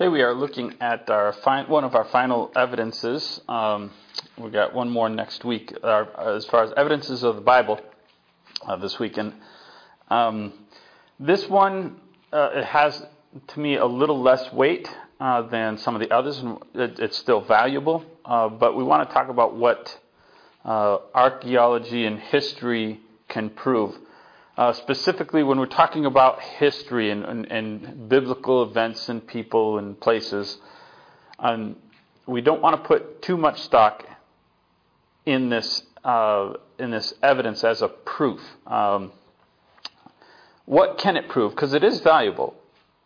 [0.00, 3.38] Okay, we are looking at our fi- one of our final evidences.
[3.46, 3.90] Um,
[4.38, 7.78] we got one more next week uh, as far as evidences of the Bible
[8.66, 9.34] uh, this weekend.
[10.08, 10.54] Um,
[11.18, 12.00] this one
[12.32, 13.04] uh, it has
[13.48, 14.88] to me a little less weight
[15.20, 18.02] uh, than some of the others, and it, it's still valuable.
[18.24, 19.98] Uh, but we want to talk about what
[20.64, 23.94] archaeology and history can prove.
[24.60, 29.98] Uh, specifically, when we're talking about history and, and, and, biblical events and people and
[29.98, 30.58] places,
[31.38, 31.76] um,
[32.26, 34.04] we don't want to put too much stock
[35.24, 38.38] in this uh, in this evidence as a proof.
[38.66, 39.12] Um,
[40.66, 41.52] what can it prove?
[41.52, 42.54] Because it is valuable.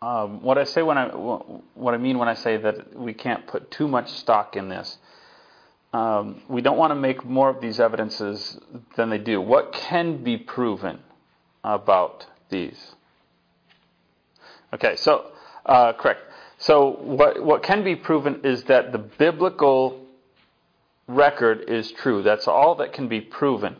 [0.01, 3.47] Um, what I say when I what I mean when I say that we can't
[3.47, 4.97] put too much stock in this.
[5.93, 8.59] Um, we don't want to make more of these evidences
[8.97, 9.39] than they do.
[9.39, 10.99] What can be proven?
[11.65, 12.95] About these.
[14.73, 15.31] Okay, so
[15.65, 16.21] uh, correct.
[16.59, 20.05] So what what can be proven is that the biblical
[21.07, 22.23] record is true.
[22.23, 23.75] That's all that can be proven,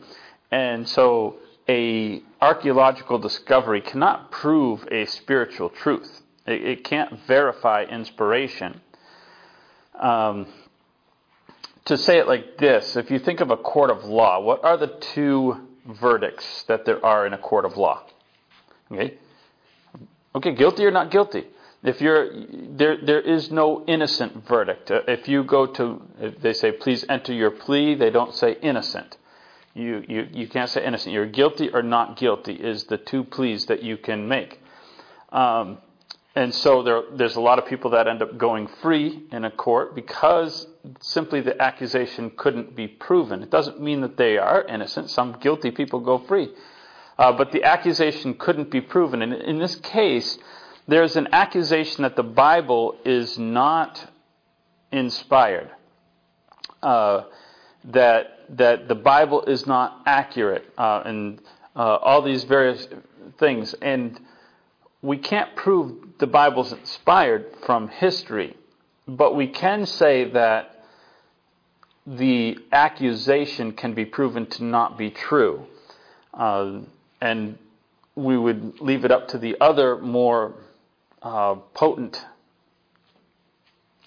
[0.50, 1.36] and so
[1.68, 6.22] a archaeological discovery cannot prove a spiritual truth.
[6.46, 8.80] It, it can't verify inspiration.
[9.98, 10.46] Um,
[11.86, 14.76] to say it like this, if you think of a court of law, what are
[14.76, 18.02] the two verdicts that there are in a court of law.
[18.90, 19.14] Okay?
[20.34, 21.44] Okay, guilty or not guilty.
[21.82, 22.30] If you're
[22.76, 24.90] there, there is no innocent verdict.
[24.90, 26.02] Uh, if you go to,
[26.40, 29.16] they say, please enter your plea, they don't say innocent.
[29.74, 31.12] You, you, you can't say innocent.
[31.12, 34.60] You're guilty or not guilty is the two pleas that you can make.
[35.30, 35.78] Um,
[36.34, 39.50] and so there, there's a lot of people that end up going free in a
[39.50, 40.66] court because
[41.00, 43.42] simply the accusation couldn't be proven.
[43.42, 45.10] It doesn't mean that they are innocent.
[45.10, 46.50] Some guilty people go free.
[47.18, 49.22] Uh, but the accusation couldn't be proven.
[49.22, 50.38] And in this case,
[50.86, 54.12] there's an accusation that the Bible is not
[54.92, 55.70] inspired,
[56.82, 57.22] uh,
[57.84, 61.40] that that the Bible is not accurate, uh, and
[61.74, 62.86] uh, all these various
[63.38, 63.74] things.
[63.74, 64.20] And
[65.02, 68.56] we can't prove the Bible's inspired from history,
[69.08, 70.75] but we can say that
[72.06, 75.66] the accusation can be proven to not be true.
[76.32, 76.80] Uh,
[77.20, 77.58] and
[78.14, 80.54] we would leave it up to the other more
[81.22, 82.24] uh, potent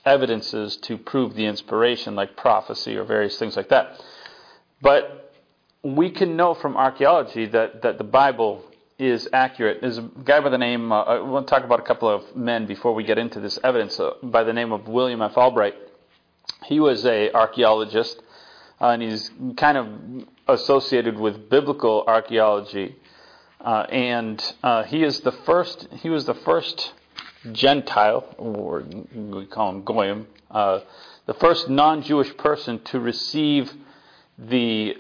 [0.06, 4.02] evidences to prove the inspiration, like prophecy or various things like that.
[4.82, 5.34] But
[5.84, 8.64] we can know from archaeology that, that the Bible
[8.98, 11.84] is accurate There's a guy by the name, uh, I want to talk about a
[11.84, 15.22] couple of men before we get into this evidence, uh, by the name of William
[15.22, 15.38] F.
[15.38, 15.76] Albright.
[16.66, 18.22] He was a archaeologist,
[18.82, 19.88] uh, and he's kind of
[20.48, 22.96] associated with biblical archaeology.
[23.62, 26.94] Uh, and uh, he is the first, he was the first
[27.52, 28.84] Gentile, or
[29.14, 30.80] we call him Goyim, uh,
[31.26, 33.72] the first non-Jewish person to receive
[34.38, 34.96] the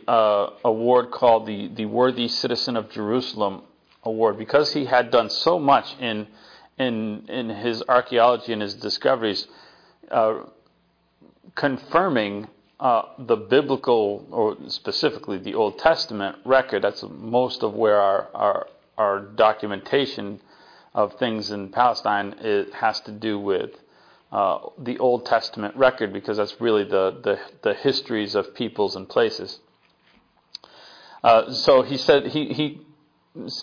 [0.65, 3.63] award called the, the Worthy Citizen of Jerusalem
[4.03, 6.27] award because he had done so much in
[6.77, 9.47] in in his archaeology and his discoveries,
[10.09, 10.43] uh,
[11.55, 12.47] confirming
[12.79, 16.83] uh, the biblical or specifically the Old Testament record.
[16.83, 18.67] That's most of where our our,
[18.97, 20.39] our documentation
[20.93, 23.71] of things in Palestine it has to do with.
[24.31, 29.09] Uh, the Old Testament record, because that's really the, the, the histories of peoples and
[29.09, 29.59] places.
[31.23, 32.81] Uh, so he said he, he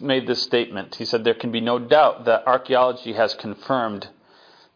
[0.01, 0.97] made this statement.
[0.97, 4.09] He said, There can be no doubt that archaeology has confirmed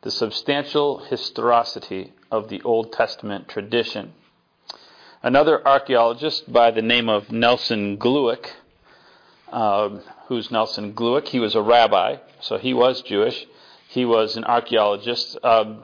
[0.03, 4.13] the substantial historicity of the Old Testament tradition.
[5.23, 8.47] Another archaeologist by the name of Nelson Glueck,
[9.53, 13.47] uh, who's Nelson Glueck, he was a rabbi, so he was Jewish.
[13.89, 15.37] He was an archaeologist.
[15.43, 15.75] Uh,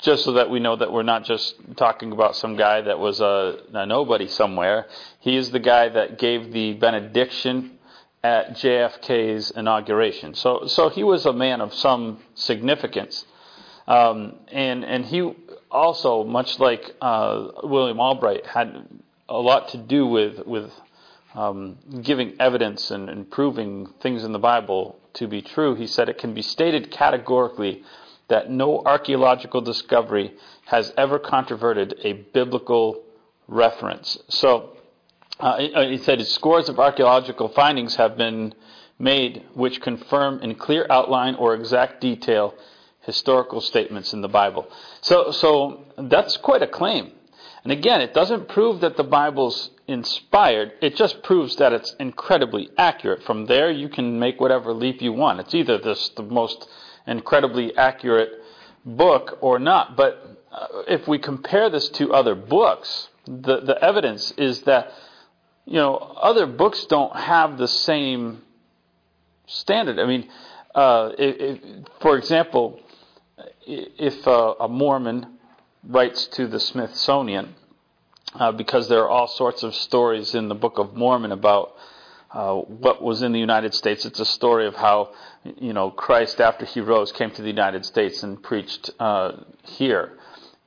[0.00, 3.20] just so that we know that we're not just talking about some guy that was
[3.20, 4.86] a, a nobody somewhere.
[5.20, 7.78] He is the guy that gave the benediction
[8.22, 10.34] at JFK's inauguration.
[10.34, 13.24] So, so he was a man of some significance.
[13.86, 15.32] Um, and, and he
[15.70, 18.86] also, much like uh, William Albright, had
[19.28, 20.70] a lot to do with, with
[21.34, 25.74] um, giving evidence and, and proving things in the Bible to be true.
[25.74, 27.82] He said it can be stated categorically
[28.28, 30.34] that no archaeological discovery
[30.66, 33.02] has ever controverted a biblical
[33.48, 34.18] reference.
[34.28, 34.70] So,
[35.40, 38.54] uh, he said scores of archaeological findings have been
[38.98, 42.54] made which confirm in clear outline or exact detail
[43.02, 44.68] historical statements in the Bible.
[45.00, 47.12] So, so that's quite a claim.
[47.64, 52.70] And again, it doesn't prove that the Bible's inspired, it just proves that it's incredibly
[52.76, 53.22] accurate.
[53.22, 55.40] From there, you can make whatever leap you want.
[55.40, 56.68] It's either this, the most
[57.06, 58.30] incredibly accurate
[58.84, 59.96] book or not.
[59.96, 64.92] But uh, if we compare this to other books, the, the evidence is that
[65.64, 68.42] you know other books don't have the same
[69.46, 69.98] standard.
[69.98, 70.28] I mean,
[70.74, 71.10] uh,
[72.00, 72.80] for example,
[73.66, 75.26] if uh, a Mormon
[75.84, 77.54] writes to the Smithsonian,
[78.34, 81.74] uh, because there are all sorts of stories in the Book of Mormon about
[82.32, 84.04] uh, what was in the United States.
[84.06, 85.10] It's a story of how,
[85.44, 89.32] you know, Christ, after he rose, came to the United States and preached uh,
[89.64, 90.18] here.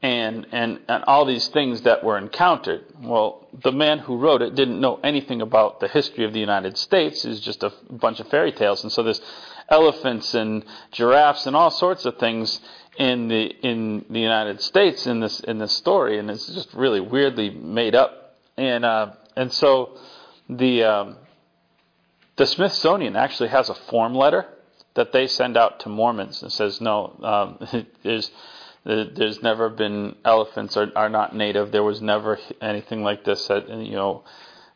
[0.02, 2.84] And, and, and all these things that were encountered.
[3.02, 6.78] Well, the man who wrote it didn't know anything about the history of the United
[6.78, 7.26] States.
[7.26, 8.84] It was just a bunch of fairy tales.
[8.84, 9.22] And so there's
[9.68, 12.60] elephants and giraffes and all sorts of things
[12.98, 17.00] in the in the United States in this in this story, and it's just really
[17.00, 18.36] weirdly made up.
[18.58, 19.98] And uh, and so
[20.50, 21.18] the um,
[22.38, 24.46] the Smithsonian actually has a form letter
[24.96, 28.32] that they send out to Mormons and says, no, um, there's
[28.86, 31.72] there's never been elephants are, are not native.
[31.72, 34.24] There was never anything like this at you know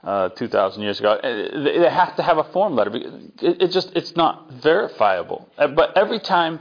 [0.03, 1.11] uh, 2,000 years ago.
[1.11, 2.95] Uh, they have to have a form letter.
[2.95, 5.47] It, it just it's not verifiable.
[5.57, 6.59] Uh, but every time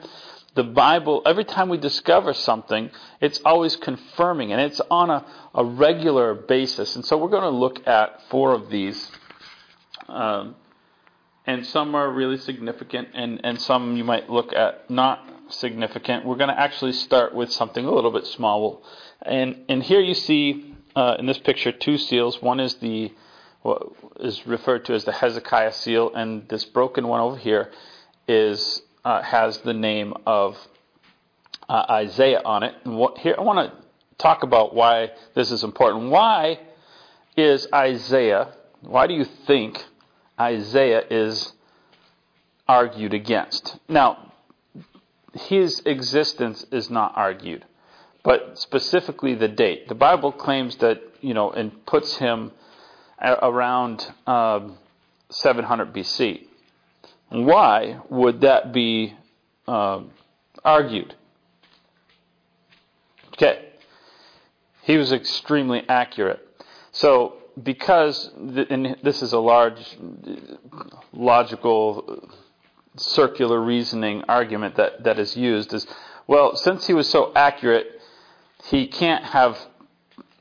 [0.54, 2.90] the Bible, every time we discover something,
[3.20, 5.24] it's always confirming, and it's on a,
[5.54, 6.96] a regular basis.
[6.96, 9.10] And so we're going to look at four of these.
[10.08, 10.56] Um,
[11.46, 16.24] and some are really significant, and, and some you might look at not significant.
[16.24, 18.82] We're going to actually start with something a little bit small.
[19.22, 22.40] And, and here you see uh, in this picture two seals.
[22.42, 23.12] One is the
[23.62, 23.82] what
[24.20, 27.72] is referred to as the Hezekiah seal, and this broken one over here
[28.28, 30.56] is uh, has the name of
[31.68, 32.74] uh, Isaiah on it.
[32.84, 33.84] And what, here I want to
[34.16, 36.10] talk about why this is important.
[36.10, 36.60] Why
[37.36, 38.54] is Isaiah?
[38.80, 39.84] Why do you think
[40.38, 41.52] Isaiah is
[42.68, 43.78] argued against.
[43.88, 44.27] Now,
[45.34, 47.64] his existence is not argued,
[48.22, 49.88] but specifically the date.
[49.88, 52.52] The Bible claims that, you know, and puts him
[53.20, 54.78] around um,
[55.30, 56.46] 700 BC.
[57.30, 59.14] Why would that be
[59.66, 60.10] um,
[60.64, 61.14] argued?
[63.34, 63.66] Okay.
[64.82, 66.40] He was extremely accurate.
[66.92, 69.98] So because, and this is a large
[71.12, 72.30] logical
[72.96, 75.86] circular reasoning argument that, that is used, is
[76.26, 78.00] well, since he was so accurate,
[78.64, 79.58] he can't have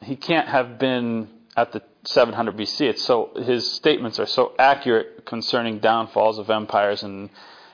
[0.03, 2.81] he can't have been at the 700 BC.
[2.81, 7.29] It's so his statements are so accurate concerning downfalls of empires and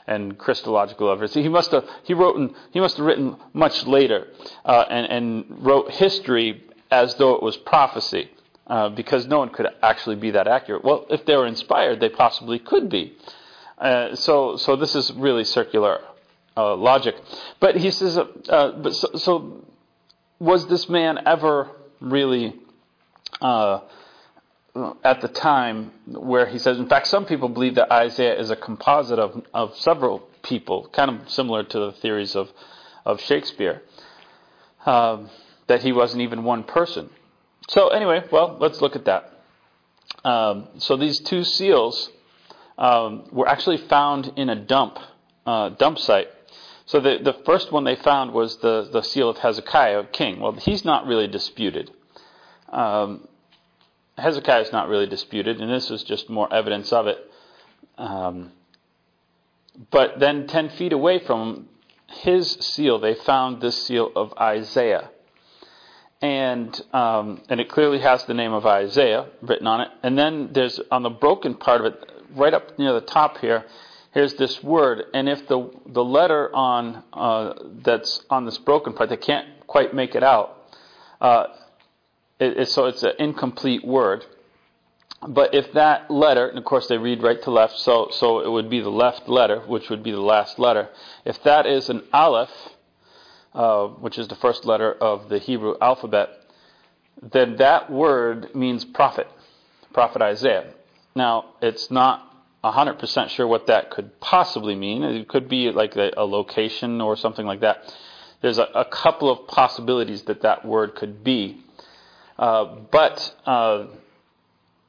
[0.06, 1.34] and Christological evidence.
[1.34, 4.28] He must have he wrote in, he must have written much later
[4.64, 8.30] uh, and and wrote history as though it was prophecy
[8.68, 10.84] uh, because no one could actually be that accurate.
[10.84, 13.18] Well, if they were inspired, they possibly could be.
[13.78, 16.00] Uh, so, so this is really circular
[16.56, 17.16] uh, logic.
[17.60, 19.66] But he says, uh, but so, so,
[20.40, 22.56] was this man ever really
[23.42, 23.80] uh,
[25.04, 26.78] at the time where he says?
[26.78, 31.10] In fact, some people believe that Isaiah is a composite of of several people, kind
[31.10, 32.52] of similar to the theories of
[33.06, 33.82] of Shakespeare.
[34.86, 35.30] Um,
[35.68, 37.10] that he wasn't even one person.
[37.70, 39.32] So anyway, well, let's look at that.
[40.26, 42.10] Um, so these two seals
[42.78, 44.98] um, were actually found in a dump
[45.46, 46.28] uh, dump site.
[46.86, 50.40] So the the first one they found was the the seal of Hezekiah, king.
[50.40, 51.92] Well, he's not really disputed.
[52.70, 53.28] Um,
[54.18, 57.18] Hezekiah is not really disputed, and this is just more evidence of it.
[57.98, 58.52] Um,
[59.92, 61.70] but then, ten feet away from
[62.08, 65.10] his seal, they found this seal of Isaiah
[66.24, 69.90] and um, and it clearly has the name of Isaiah written on it.
[70.04, 73.66] And then there's on the broken part of it, right up near the top here,
[74.12, 75.04] here's this word.
[75.14, 79.94] And if the the letter on uh, that's on this broken part, they can't quite
[79.94, 80.58] make it out.
[81.20, 81.46] Uh,
[82.40, 84.26] it, it, so it's an incomplete word.
[85.26, 88.52] But if that letter, and of course they read right to left, so so it
[88.52, 90.90] would be the left letter, which would be the last letter.
[91.26, 92.52] If that is an aleph,
[93.54, 96.30] uh, which is the first letter of the Hebrew alphabet,
[97.22, 99.28] then that word means prophet,
[99.94, 100.74] prophet Isaiah.
[101.16, 105.04] Now, it's not 100% sure what that could possibly mean.
[105.04, 107.94] It could be like a, a location or something like that.
[108.42, 111.62] There's a, a, couple of possibilities that that word could be.
[112.38, 113.86] Uh, but uh,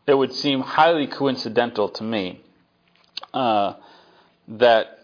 [0.06, 2.40] it would seem highly coincidental to me
[3.32, 3.74] uh,
[4.48, 4.98] that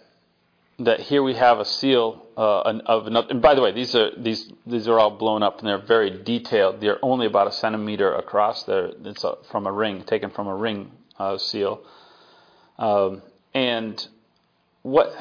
[0.79, 3.29] that here we have a seal uh, of another.
[3.31, 6.23] And by the way, these are these these are all blown up and they're very
[6.23, 6.81] detailed.
[6.81, 8.63] They're only about a centimeter across.
[8.63, 11.83] There, it's a, from a ring, taken from a ring uh, seal.
[12.79, 13.23] Um,
[13.53, 14.07] and
[14.83, 15.13] what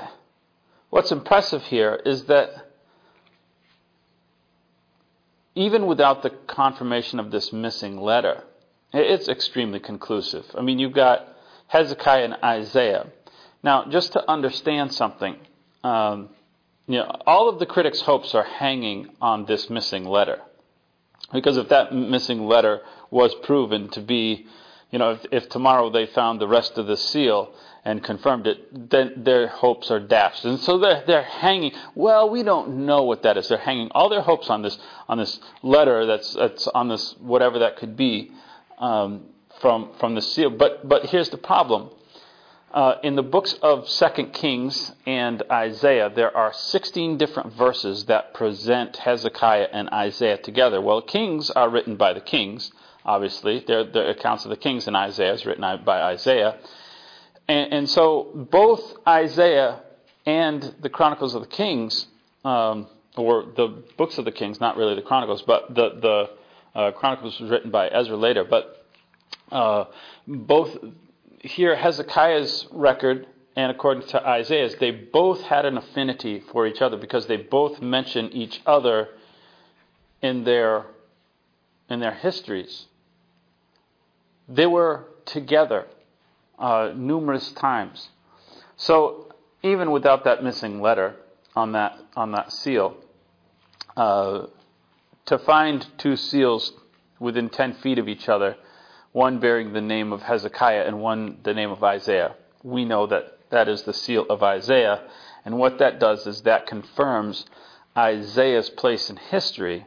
[0.90, 2.72] what's impressive here is that
[5.56, 8.44] even without the confirmation of this missing letter,
[8.94, 10.46] it's extremely conclusive.
[10.58, 11.28] I mean, you've got
[11.68, 13.08] Hezekiah and Isaiah.
[13.62, 15.36] Now, just to understand something,
[15.84, 16.30] um,
[16.88, 20.40] you know, all of the critics' hopes are hanging on this missing letter.
[21.34, 24.48] Because if that missing letter was proven to be,
[24.92, 27.54] you know, if, if tomorrow they found the rest of the seal
[27.86, 30.46] and confirmed it, then their hopes are dashed.
[30.46, 31.72] And so they're, they're hanging.
[31.96, 33.48] Well, we don't know what that is.
[33.50, 34.78] They're hanging all their hopes on this
[35.08, 38.32] on this letter that's that's on this whatever that could be
[38.80, 39.26] um,
[39.62, 40.50] from from the seal.
[40.50, 41.92] But but here's the problem.
[42.72, 48.36] Uh, in the books of Second Kings and Isaiah, there are 16 different verses that
[48.36, 50.80] present Hezekiah and Isaiah together.
[50.80, 52.72] Well, Kings are written by the kings,
[53.06, 53.64] obviously.
[53.66, 56.58] They're the accounts of the kings, and Isaiah is written by Isaiah.
[57.48, 59.82] And, and so both Isaiah
[60.26, 62.08] and the Chronicles of the Kings,
[62.46, 62.88] um,
[63.18, 67.40] or the books of the Kings, not really the Chronicles, but the the uh, Chronicles
[67.40, 68.44] was written by Ezra later.
[68.44, 68.86] But
[69.52, 69.86] uh,
[70.28, 70.78] both
[71.42, 73.26] here Hezekiah's record
[73.56, 77.82] and according to Isaiah's, they both had an affinity for each other because they both
[77.82, 79.10] mention each other
[80.22, 80.86] in their
[81.90, 82.86] in their histories.
[84.50, 85.86] They were together
[86.58, 88.10] uh, numerous times.
[88.78, 91.16] So even without that missing letter
[91.56, 92.98] on that on that seal,
[93.96, 94.48] uh,
[95.26, 96.74] to find two seals
[97.20, 98.56] within ten feet of each other,
[99.12, 103.38] one bearing the name of Hezekiah and one the name of Isaiah, we know that
[103.52, 105.04] that is the seal of Isaiah.
[105.46, 107.46] And what that does is that confirms
[107.98, 109.86] Isaiah's place in history,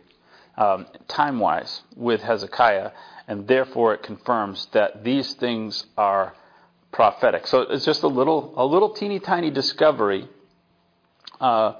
[0.57, 2.91] um, time wise, with Hezekiah,
[3.29, 6.35] and therefore it confirms that these things are
[6.91, 7.47] prophetic.
[7.47, 10.29] So it's just a little, a little teeny tiny discovery,
[11.41, 11.75] uh,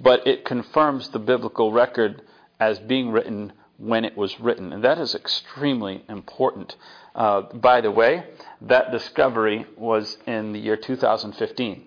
[0.00, 2.22] but it confirms the biblical record
[2.60, 6.74] as being written when it was written, and that is extremely important.
[7.14, 8.24] Uh, by the way,
[8.60, 11.84] that discovery was in the year 2015.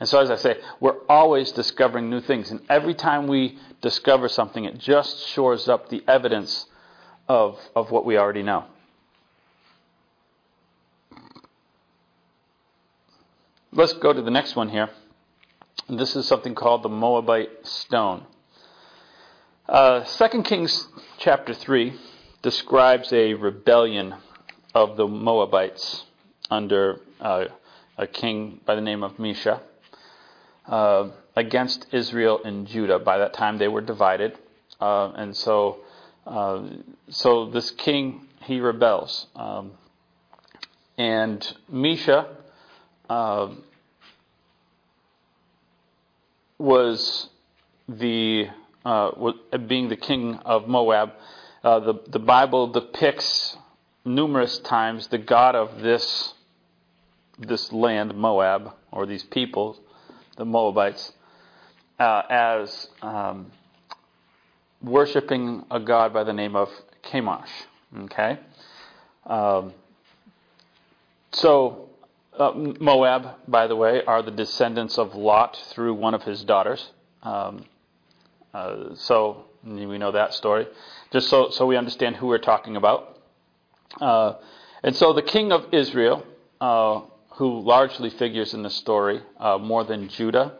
[0.00, 4.28] And so, as I say, we're always discovering new things, and every time we discover
[4.28, 6.66] something, it just shores up the evidence
[7.28, 8.64] of, of what we already know.
[13.70, 14.88] Let's go to the next one here.
[15.88, 18.24] This is something called the Moabite stone.
[19.68, 21.94] Uh, 2 Kings chapter 3
[22.42, 24.14] describes a rebellion
[24.74, 26.04] of the Moabites
[26.50, 27.44] under uh,
[27.98, 29.60] a king by the name of Mesha
[30.66, 32.98] uh, against Israel and Judah.
[32.98, 34.38] By that time, they were divided,
[34.80, 35.78] uh, and so
[36.28, 36.62] uh,
[37.08, 39.72] so this king he rebels, um,
[40.98, 41.40] and
[41.72, 42.26] Mesha
[43.08, 43.48] uh,
[46.58, 47.28] was
[47.88, 48.46] the
[48.84, 49.32] uh,
[49.66, 51.12] being the king of Moab.
[51.64, 53.56] Uh, the the Bible depicts
[54.04, 56.34] numerous times the god of this
[57.38, 59.78] this land, Moab, or these people,
[60.36, 61.12] the Moabites,
[61.98, 63.50] uh, as um,
[64.82, 66.68] worshiping a god by the name of
[67.04, 67.48] Chemosh.
[68.04, 68.38] Okay,
[69.26, 69.72] um,
[71.32, 71.88] so
[72.38, 76.90] uh, Moab, by the way, are the descendants of Lot through one of his daughters.
[77.22, 77.64] Um,
[78.54, 80.66] uh, so we know that story.
[81.12, 83.18] Just so, so we understand who we're talking about.
[84.00, 84.34] Uh,
[84.82, 86.24] and so the king of Israel,
[86.60, 87.00] uh,
[87.32, 90.54] who largely figures in the story uh, more than Judah,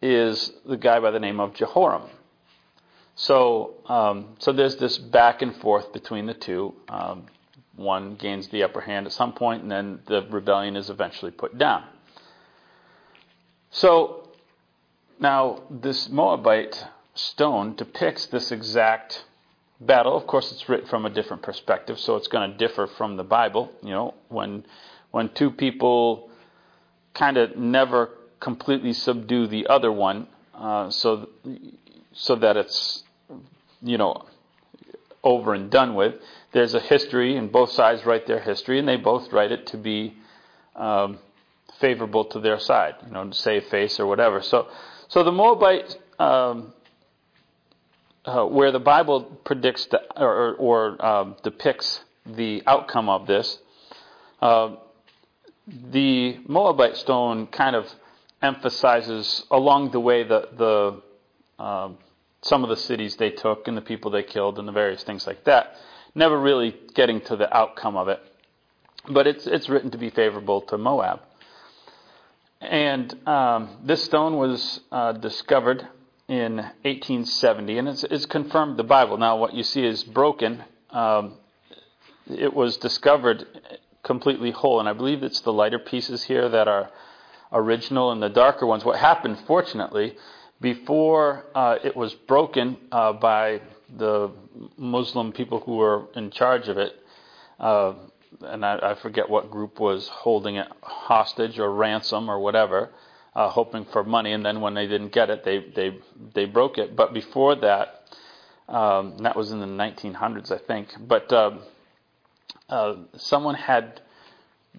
[0.00, 2.08] is the guy by the name of Jehoram.
[3.20, 6.72] So, um, so there's this back and forth between the two.
[6.88, 7.26] Um,
[7.74, 11.58] one gains the upper hand at some point, and then the rebellion is eventually put
[11.58, 11.84] down.
[13.72, 14.28] So
[15.18, 19.24] now this Moabite stone depicts this exact
[19.80, 20.16] battle.
[20.16, 23.24] Of course, it's written from a different perspective, so it's going to differ from the
[23.24, 23.72] Bible.
[23.82, 24.64] You know, when
[25.10, 26.30] when two people
[27.14, 31.28] kind of never completely subdue the other one, uh, so
[32.12, 33.02] so that it's
[33.82, 34.24] you know
[35.22, 36.14] over and done with
[36.52, 39.76] there's a history, and both sides write their history, and they both write it to
[39.76, 40.14] be
[40.74, 41.18] um,
[41.78, 44.40] favorable to their side, you know, to save face or whatever.
[44.42, 44.68] So,
[45.08, 46.72] so the Moabite, um,
[48.24, 53.58] uh, where the Bible predicts the, or, or um, depicts the outcome of this,
[54.40, 54.76] uh,
[55.66, 57.86] the Moabite stone kind of
[58.40, 61.02] emphasizes along the way the the
[61.62, 61.90] uh,
[62.42, 65.26] some of the cities they took and the people they killed and the various things
[65.26, 65.76] like that
[66.14, 68.20] never really getting to the outcome of it.
[69.08, 71.20] But it's, it's written to be favorable to Moab.
[72.60, 75.86] And um, this stone was uh, discovered
[76.26, 79.16] in 1870, and it's, it's confirmed the Bible.
[79.16, 80.64] Now, what you see is broken.
[80.90, 81.34] Um,
[82.28, 83.46] it was discovered
[84.02, 86.90] completely whole, and I believe it's the lighter pieces here that are
[87.52, 88.84] original and the darker ones.
[88.84, 90.16] What happened, fortunately,
[90.60, 93.60] before uh, it was broken uh, by
[93.96, 94.30] the
[94.76, 96.94] Muslim people who were in charge of it,
[97.60, 97.94] uh,
[98.42, 102.90] and I, I, forget what group was holding it hostage or ransom or whatever,
[103.34, 104.32] uh, hoping for money.
[104.32, 105.98] And then when they didn't get it, they they
[106.34, 106.94] they broke it.
[106.94, 108.04] But before that,
[108.68, 110.88] um, that was in the 1900s, I think.
[111.00, 111.60] But um,
[112.68, 114.00] uh, someone had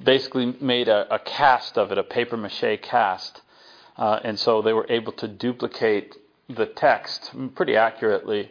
[0.02, 3.42] basically made a, a, cast of it, a paper mache cast,
[4.00, 6.15] uh, and so they were able to duplicate
[6.48, 8.50] the text pretty accurately.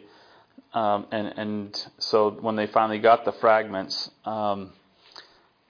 [0.75, 4.71] Um, and, and so when they finally got the fragments, um,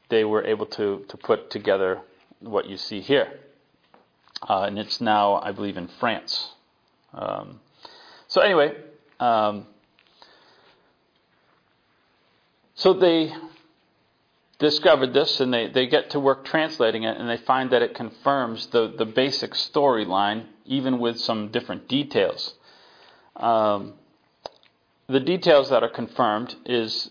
[0.10, 2.02] they were able to, to put together
[2.42, 3.40] what you see here.
[4.48, 6.50] Uh, and it's now, I believe, in France.
[7.14, 7.62] Um,
[8.28, 8.76] so anyway,
[9.22, 9.66] um,
[12.76, 13.34] so they
[14.60, 17.96] discovered this and they, they get to work translating it and they find that it
[17.96, 22.54] confirms the, the basic storyline, even with some different details.
[23.38, 23.94] Um,
[25.08, 27.10] the details that are confirmed is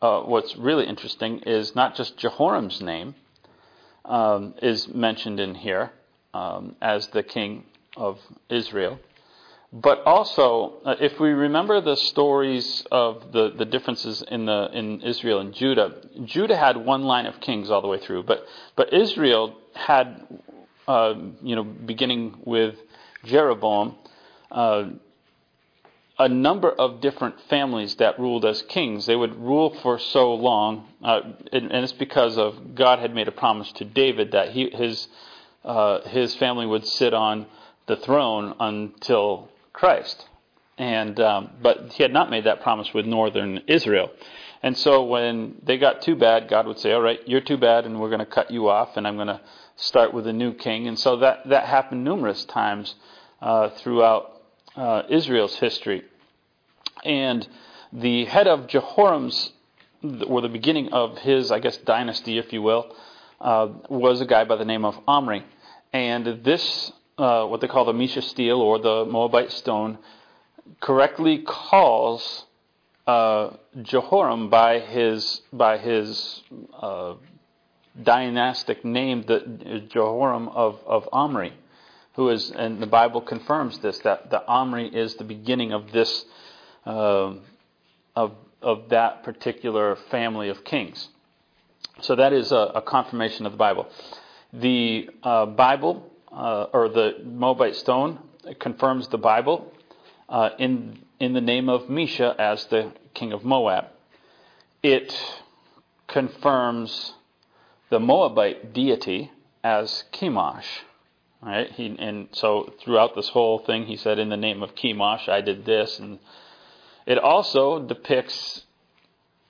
[0.00, 3.14] uh, what's really interesting is not just Jehoram's name
[4.04, 5.92] um, is mentioned in here
[6.32, 7.64] um, as the king
[7.96, 8.98] of Israel,
[9.72, 15.02] but also, uh, if we remember the stories of the, the differences in the in
[15.02, 18.46] Israel and Judah, Judah had one line of kings all the way through, but
[18.76, 20.24] but Israel had,
[20.86, 22.76] uh, you know, beginning with
[23.24, 23.96] Jeroboam,
[24.52, 24.90] uh,
[26.18, 29.06] a number of different families that ruled as kings.
[29.06, 31.20] They would rule for so long, uh,
[31.52, 35.08] and, and, it's because of God had made a promise to David that he his
[35.64, 37.46] uh, his family would sit on
[37.86, 40.26] the throne until Christ.
[40.78, 44.10] And um, but he had not made that promise with northern Israel.
[44.62, 47.84] And so when they got too bad, God would say, "All right, you're too bad,
[47.84, 49.40] and we're going to cut you off, and I'm going to
[49.76, 52.94] start with a new king." And so that that happened numerous times
[53.40, 54.42] uh, throughout
[54.76, 56.04] uh, Israel's history.
[57.04, 57.46] And
[57.92, 59.52] the head of Jehoram's,
[60.26, 62.94] or the beginning of his, I guess, dynasty, if you will,
[63.40, 65.44] uh, was a guy by the name of Omri.
[65.92, 69.98] And this uh, what they call the Mesha stele or the Moabite stone
[70.80, 72.44] correctly calls
[73.06, 73.50] uh,
[73.82, 76.42] Jehoram by his by his
[76.80, 77.14] uh,
[78.02, 81.52] dynastic name, the Jehoram of, of Omri,
[82.14, 86.24] who is and the Bible confirms this that the Omri is the beginning of this
[86.84, 87.34] uh,
[88.14, 91.08] of of that particular family of kings.
[92.00, 93.88] So that is a, a confirmation of the Bible.
[94.52, 98.18] The uh, Bible uh, or the Moabite stone
[98.58, 99.72] confirms the Bible
[100.28, 103.86] uh, in in the name of Mesha as the king of Moab.
[104.82, 105.16] It
[106.06, 107.14] confirms
[107.88, 109.32] the Moabite deity
[109.64, 110.66] as Chemosh.
[111.42, 111.70] Right?
[111.70, 115.40] He, and so throughout this whole thing, he said, "In the name of Chemosh, I
[115.40, 116.18] did this." And
[117.06, 118.64] it also depicts.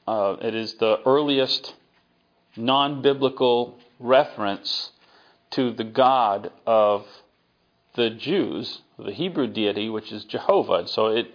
[0.07, 1.75] Uh, it is the earliest
[2.57, 4.93] non-biblical reference
[5.51, 7.07] to the God of
[7.95, 10.87] the Jews, the Hebrew deity, which is Jehovah.
[10.87, 11.33] So it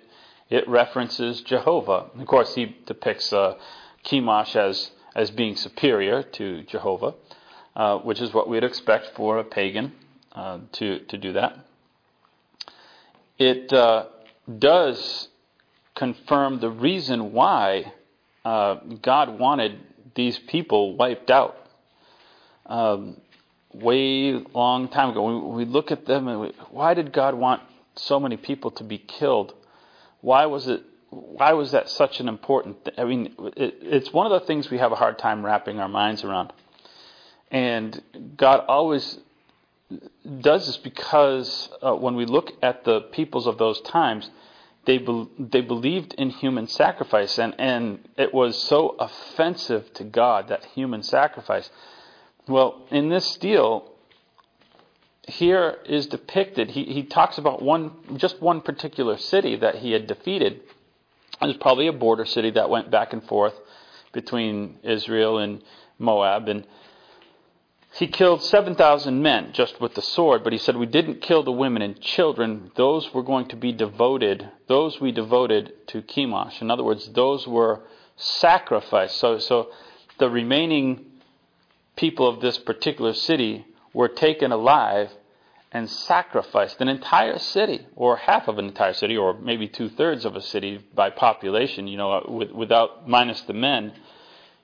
[0.50, 2.08] it references Jehovah.
[2.18, 3.56] of course, he depicts uh,
[4.06, 7.16] Chemosh as as being superior to Jehovah,
[7.76, 9.94] uh, which is what we'd expect for a pagan
[10.34, 11.58] uh, to to do that.
[13.38, 14.06] It uh,
[14.60, 15.30] does
[15.96, 17.94] confirm the reason why
[18.44, 19.80] uh, God wanted
[20.16, 21.58] these people wiped out.
[22.66, 23.21] Um,
[23.74, 25.50] way long time ago.
[25.50, 27.62] We, we look at them and we, why did God want
[27.96, 29.54] so many people to be killed?
[30.22, 30.84] Why was it?
[31.10, 32.86] Why was that such an important?
[32.86, 35.80] Th- I mean, it, it's one of the things we have a hard time wrapping
[35.80, 36.54] our minds around.
[37.50, 38.02] And
[38.38, 39.20] God always
[40.40, 44.30] does this because uh, when we look at the peoples of those times,
[44.86, 50.48] they be- they believed in human sacrifice, and and it was so offensive to God
[50.48, 51.70] that human sacrifice
[52.48, 53.92] well, in this stele,
[55.28, 60.08] here is depicted, he, he talks about one, just one particular city that he had
[60.08, 60.62] defeated.
[61.42, 63.54] It was probably a border city that went back and forth
[64.12, 65.64] between Israel and
[65.98, 66.48] Moab.
[66.48, 66.66] And
[67.94, 71.52] he killed 7,000 men just with the sword, but he said, We didn't kill the
[71.52, 72.72] women and children.
[72.76, 76.62] Those were going to be devoted, those we devoted to Chemosh.
[76.62, 77.82] In other words, those were
[78.16, 79.18] sacrificed.
[79.18, 79.72] So, so
[80.20, 81.11] the remaining
[81.96, 85.12] people of this particular city were taken alive
[85.72, 90.26] and sacrificed an entire city, or half of an entire city, or maybe two thirds
[90.26, 93.94] of a city by population, you know, with, without minus the men,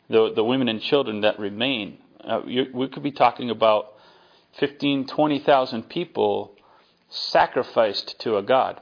[0.10, 1.98] the, the women and children that remain.
[2.22, 3.94] Uh, you, we could be talking about
[4.60, 6.56] 15, 20,000 people
[7.10, 8.82] sacrificed to a God.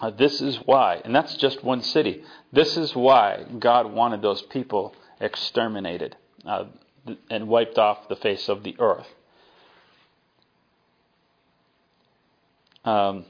[0.00, 2.22] Uh, this is why, and that's just one city.
[2.52, 6.16] This is why God wanted those people exterminated
[6.46, 6.64] uh,
[7.30, 9.06] and wiped off the face of the earth.
[12.84, 13.24] Um,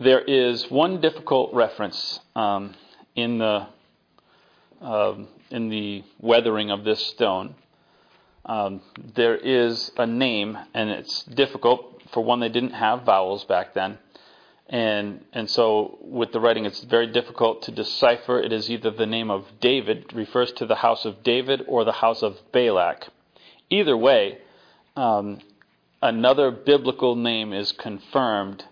[0.00, 2.74] there is one difficult reference um,
[3.14, 3.66] in the
[4.80, 7.54] um, in the weathering of this stone.
[8.46, 8.80] Um,
[9.14, 12.02] there is a name, and it's difficult.
[12.12, 13.98] For one, they didn't have vowels back then,
[14.68, 18.38] and and so with the writing, it's very difficult to decipher.
[18.38, 21.92] It is either the name of David refers to the house of David or the
[21.92, 23.08] house of Balak.
[23.70, 24.38] Either way,
[24.94, 25.38] um,
[26.02, 28.64] another biblical name is confirmed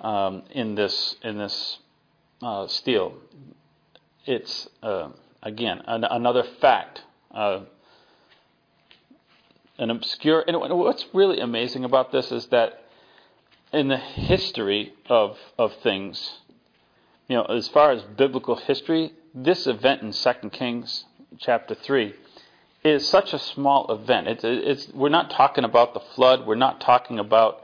[0.00, 1.78] um, in this in this
[2.40, 2.66] uh.
[4.24, 5.10] It's uh,
[5.42, 7.60] again an, another fact, uh,
[9.76, 10.42] an obscure.
[10.46, 12.81] And what's really amazing about this is that
[13.72, 16.38] in the history of of things,
[17.28, 21.04] you know, as far as biblical history, this event in Second Kings
[21.38, 22.14] chapter three
[22.84, 24.26] is such a small event.
[24.26, 26.46] It's, it's, we're not talking about the flood.
[26.46, 27.60] We're not talking about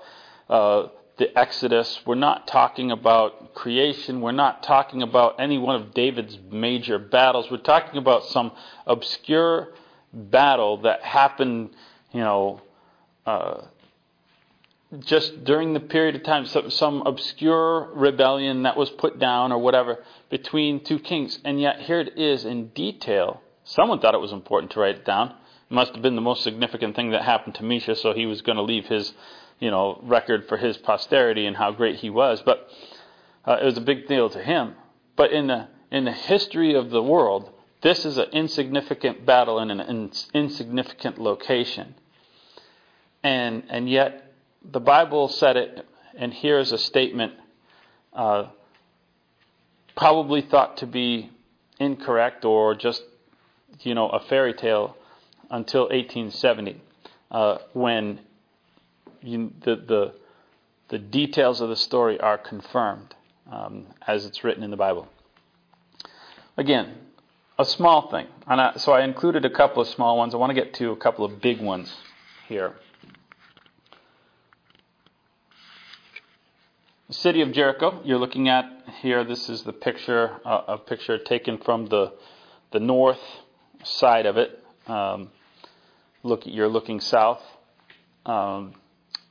[0.49, 2.01] uh, the Exodus.
[2.07, 4.21] We're not talking about creation.
[4.21, 7.51] We're not talking about any one of David's major battles.
[7.51, 8.53] We're talking about some
[8.87, 9.75] obscure
[10.12, 11.71] battle that happened,
[12.12, 12.62] you know,
[13.27, 13.62] uh,
[15.01, 19.59] just during the period of time, some, some obscure rebellion that was put down or
[19.59, 21.38] whatever between two kings.
[21.44, 25.05] And yet here it is in detail Someone thought it was important to write it
[25.05, 25.29] down.
[25.29, 28.40] It must have been the most significant thing that happened to Mesha, so he was
[28.40, 29.12] going to leave his,
[29.61, 32.40] you know, record for his posterity and how great he was.
[32.40, 32.66] But
[33.46, 34.74] uh, it was a big deal to him.
[35.16, 37.51] But in the in the history of the world,
[37.83, 41.94] this is an insignificant battle in an in, insignificant location.
[43.22, 44.28] And and yet
[44.64, 47.35] the Bible said it, and here's a statement
[48.12, 48.49] uh,
[49.97, 51.31] probably thought to be
[51.79, 53.03] incorrect or just
[53.81, 54.97] you know, a fairy tale
[55.51, 56.81] until 1870,
[57.31, 58.21] uh, when
[59.23, 60.14] you, the, the,
[60.88, 63.14] the details of the story are confirmed
[63.51, 65.09] um, as it's written in the Bible.
[66.57, 66.94] Again,
[67.59, 68.27] a small thing.
[68.47, 70.35] I, so I included a couple of small ones.
[70.35, 71.92] I want to get to a couple of big ones
[72.49, 72.75] here.
[77.09, 78.66] The city of Jericho, you're looking at
[79.01, 79.25] here.
[79.25, 82.12] This is the picture, uh, a picture taken from the
[82.71, 83.23] the north
[83.83, 84.62] side of it.
[84.87, 85.31] Um,
[86.23, 87.40] look, you're looking south.
[88.27, 88.75] Um,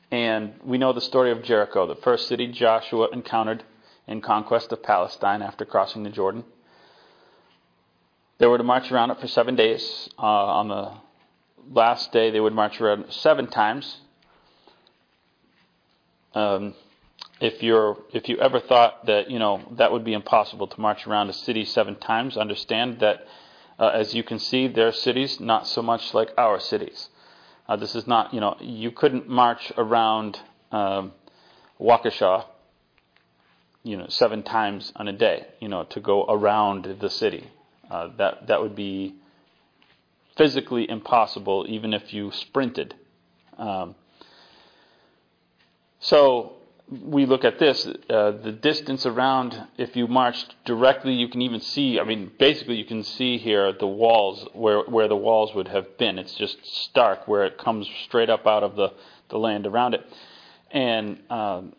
[0.09, 3.63] and we know the story of Jericho, the first city Joshua encountered
[4.07, 6.45] in conquest of Palestine after crossing the Jordan.
[8.39, 10.09] They were to march around it for seven days.
[10.17, 10.93] Uh, on the
[11.71, 13.97] last day, they would march around seven times.
[16.33, 16.73] Um,
[17.39, 21.05] if you're if you ever thought that you know that would be impossible to march
[21.05, 23.25] around a city seven times, understand that
[23.79, 27.09] uh, as you can see, their cities not so much like our cities.
[27.67, 30.39] Uh, this is not, you know, you couldn't march around
[30.71, 31.11] um,
[31.79, 32.45] Waukesha,
[33.83, 37.49] you know, seven times on a day, you know, to go around the city.
[37.89, 39.15] Uh, that that would be
[40.35, 42.95] physically impossible, even if you sprinted.
[43.57, 43.95] Um,
[45.99, 46.53] so
[46.89, 51.59] we look at this, uh, the distance around, if you marched directly, you can even
[51.59, 55.67] see, I mean, basically you can see here the walls, where, where the walls would
[55.67, 56.17] have been.
[56.17, 58.93] It's just stark where it comes straight up out of the,
[59.29, 60.05] the land around it.
[60.71, 61.73] And um,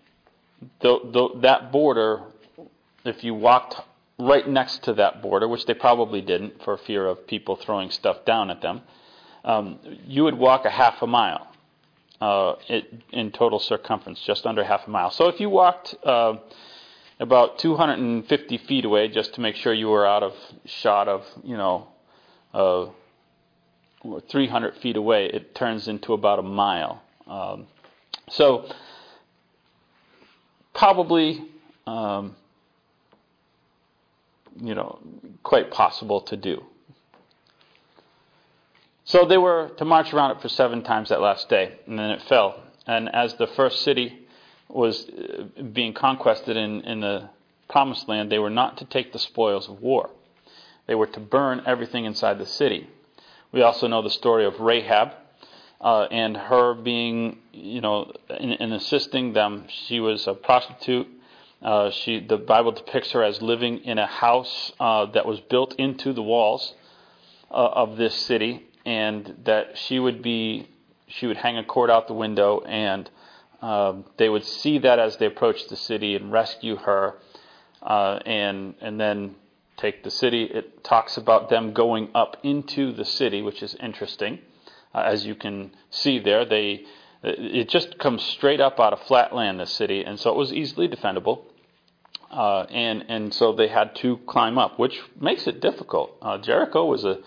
[0.80, 2.22] the, the, that border,
[3.04, 3.76] if you walked
[4.18, 8.26] right next to that border, which they probably didn't for fear of people throwing stuff
[8.26, 8.82] down at them,
[9.42, 11.47] um, you would walk a half a mile
[12.20, 12.54] uh,
[13.12, 15.10] in total circumference, just under half a mile.
[15.10, 16.34] So if you walked uh,
[17.20, 21.56] about 250 feet away, just to make sure you were out of shot of, you
[21.56, 21.88] know,
[22.52, 22.86] uh,
[24.28, 27.02] 300 feet away, it turns into about a mile.
[27.26, 27.66] Um,
[28.30, 28.70] so
[30.74, 31.44] probably,
[31.86, 32.36] um,
[34.60, 34.98] you know,
[35.42, 36.64] quite possible to do.
[39.08, 42.10] So they were to march around it for seven times that last day, and then
[42.10, 42.62] it fell.
[42.86, 44.26] And as the first city
[44.68, 47.30] was uh, being conquered in, in the
[47.70, 50.10] promised land, they were not to take the spoils of war.
[50.86, 52.86] They were to burn everything inside the city.
[53.50, 55.12] We also know the story of Rahab,
[55.80, 59.68] uh, and her being, you know, in, in assisting them.
[59.86, 61.08] She was a prostitute.
[61.62, 65.74] Uh, she, the Bible depicts her as living in a house uh, that was built
[65.76, 66.74] into the walls
[67.50, 70.66] uh, of this city, and that she would be,
[71.08, 73.10] she would hang a cord out the window, and
[73.60, 77.18] um, they would see that as they approached the city and rescue her,
[77.82, 79.34] uh, and and then
[79.76, 80.44] take the city.
[80.44, 84.38] It talks about them going up into the city, which is interesting.
[84.94, 86.86] Uh, as you can see there, they
[87.22, 90.50] it just comes straight up out of flat land, this city, and so it was
[90.50, 91.42] easily defendable.
[92.30, 96.16] Uh, and and so they had to climb up, which makes it difficult.
[96.22, 97.18] Uh, Jericho was a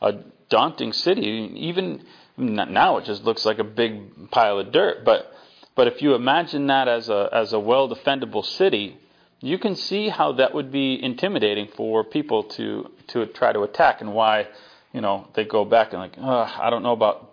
[0.00, 0.12] a
[0.48, 1.52] daunting city.
[1.56, 2.04] Even
[2.36, 5.04] now, it just looks like a big pile of dirt.
[5.04, 5.32] But
[5.74, 8.98] but if you imagine that as a as a well defendable city,
[9.40, 14.00] you can see how that would be intimidating for people to to try to attack,
[14.00, 14.48] and why
[14.92, 17.32] you know they go back and like, I don't know about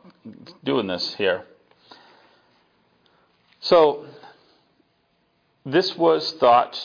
[0.63, 1.43] doing this here.
[3.59, 4.05] So
[5.65, 6.79] this was thought,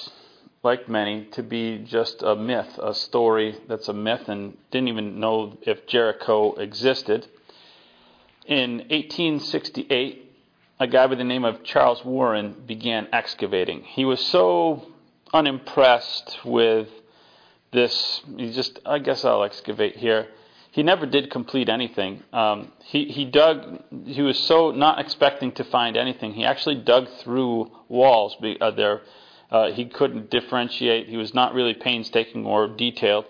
[0.62, 5.18] like many, to be just a myth, a story that's a myth, and didn't even
[5.18, 7.26] know if Jericho existed.
[8.46, 10.30] In 1868,
[10.80, 13.82] a guy by the name of Charles Warren began excavating.
[13.82, 14.86] He was so
[15.32, 16.88] unimpressed with
[17.72, 18.22] this.
[18.36, 20.28] He just, I guess I'll excavate here.
[20.72, 22.22] He never did complete anything.
[22.32, 26.32] Um, he, he dug, he was so not expecting to find anything.
[26.32, 29.00] He actually dug through walls uh, there.
[29.50, 31.08] Uh, he couldn't differentiate.
[31.08, 33.26] He was not really painstaking or detailed.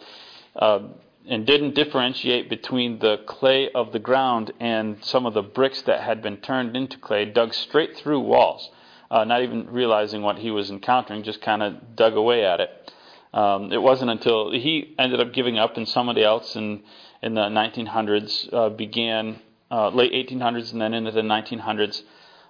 [0.55, 0.81] Uh,
[1.29, 6.01] and didn't differentiate between the clay of the ground and some of the bricks that
[6.01, 8.71] had been turned into clay, dug straight through walls
[9.11, 12.93] uh, not even realizing what he was encountering, just kind of dug away at it.
[13.35, 16.83] Um, it wasn't until he ended up giving up and somebody else in,
[17.23, 22.03] in the 1900s uh, began, uh, late 1800s and then into the 1900s,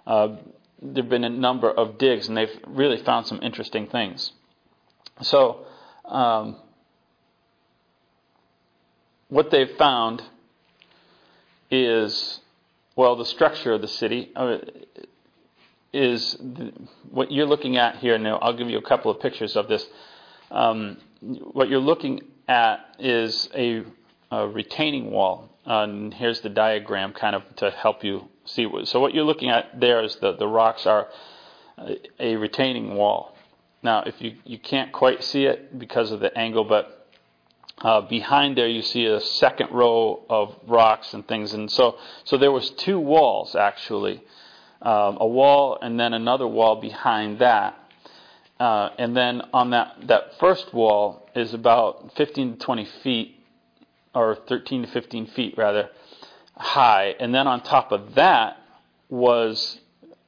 [0.06, 0.36] uh,
[0.80, 4.32] there have been a number of digs and they've really found some interesting things.
[5.22, 5.66] So,
[6.04, 6.56] um,
[9.28, 10.22] what they've found
[11.70, 12.40] is,
[12.96, 14.30] well, the structure of the city.
[14.34, 14.58] Uh,
[15.92, 16.72] is the,
[17.10, 18.18] what you're looking at here.
[18.18, 19.86] Now, I'll give you a couple of pictures of this.
[20.50, 23.82] Um, what you're looking at is a,
[24.30, 25.48] a retaining wall.
[25.64, 28.66] And here's the diagram kind of to help you see.
[28.84, 31.08] So what you're looking at there is the, the rocks are
[31.78, 33.36] a, a retaining wall.
[33.82, 37.08] Now, if you, you can't quite see it because of the angle, but
[37.78, 41.54] uh, behind there you see a second row of rocks and things.
[41.54, 44.22] And so, so there was two walls actually
[44.82, 47.76] um, a wall and then another wall behind that.
[48.58, 53.39] Uh, and then on that, that first wall is about 15 to 20 feet,
[54.14, 55.90] or 13 to 15 feet rather,
[56.56, 57.14] high.
[57.18, 58.56] And then on top of that
[59.08, 59.80] was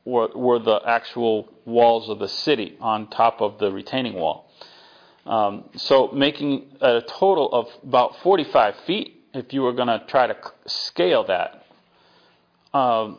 [0.05, 4.49] were, were the actual walls of the city on top of the retaining wall.
[5.25, 10.27] Um, so making a total of about 45 feet if you were going to try
[10.27, 11.65] to scale that.
[12.77, 13.19] Um,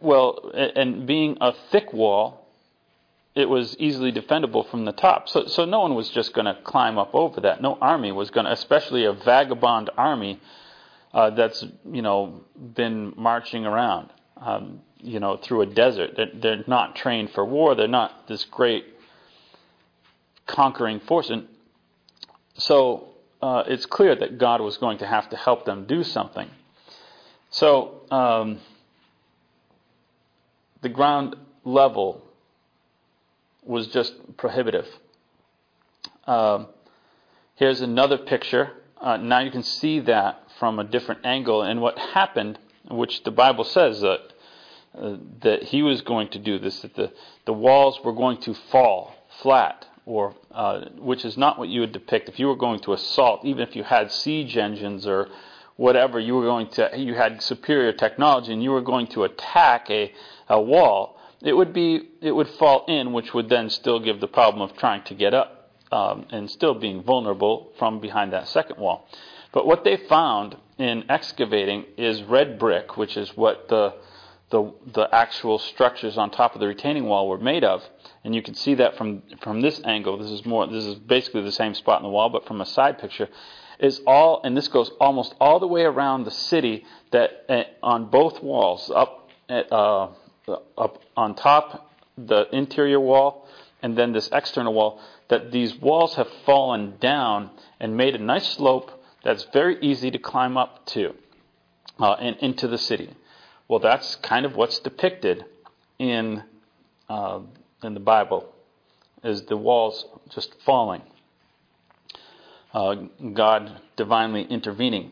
[0.00, 2.41] well, and being a thick wall,
[3.34, 5.28] it was easily defendable from the top.
[5.28, 7.62] So, so no one was just going to climb up over that.
[7.62, 10.40] No army was going to, especially a vagabond army
[11.14, 16.12] uh, that's you know been marching around, um, you know, through a desert.
[16.16, 17.74] They're, they're not trained for war.
[17.74, 18.84] They're not this great
[20.46, 21.46] conquering force, and
[22.54, 23.08] so
[23.40, 26.48] uh, it's clear that God was going to have to help them do something.
[27.50, 28.02] So.
[28.10, 28.60] Um,
[30.82, 32.22] the ground level
[33.64, 34.86] was just prohibitive.
[36.26, 36.68] Um,
[37.54, 38.72] here's another picture.
[39.00, 41.62] Uh, now you can see that from a different angle.
[41.62, 42.58] And what happened,
[42.90, 44.20] which the Bible says that
[44.96, 47.10] uh, that he was going to do this, that the,
[47.46, 51.92] the walls were going to fall flat, or uh, which is not what you would
[51.92, 52.28] depict.
[52.28, 55.28] If you were going to assault, even if you had siege engines or
[55.76, 59.90] whatever, you were going to you had superior technology and you were going to attack
[59.90, 60.12] a
[60.48, 64.28] a wall, it would be it would fall in, which would then still give the
[64.28, 68.78] problem of trying to get up um, and still being vulnerable from behind that second
[68.78, 69.08] wall.
[69.52, 73.94] But what they found in excavating is red brick, which is what the
[74.50, 77.82] the, the actual structures on top of the retaining wall were made of,
[78.22, 80.18] and you can see that from from this angle.
[80.18, 80.66] This is more.
[80.66, 83.28] This is basically the same spot in the wall, but from a side picture,
[83.78, 86.84] is all, and this goes almost all the way around the city.
[87.12, 90.08] That uh, on both walls, up at, uh,
[90.76, 93.46] up on top, the interior wall,
[93.82, 97.50] and then this external wall, that these walls have fallen down
[97.80, 98.90] and made a nice slope
[99.24, 101.14] that's very easy to climb up to.
[101.98, 103.10] uh, and into the city.
[103.68, 105.44] Well, that's kind of what's depicted
[105.98, 106.42] in
[107.08, 107.40] uh,
[107.82, 108.52] in the Bible,
[109.22, 111.02] is the walls just falling.
[112.72, 112.94] Uh,
[113.34, 115.10] God divinely intervening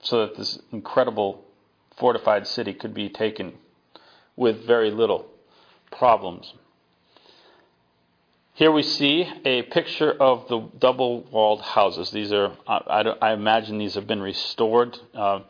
[0.00, 1.44] so that this incredible
[1.96, 3.54] fortified city could be taken
[4.36, 5.26] with very little
[5.90, 6.52] problems.
[8.56, 12.10] Here we see a picture of the double walled houses.
[12.10, 15.40] These are, I, I, imagine these have been restored, uh,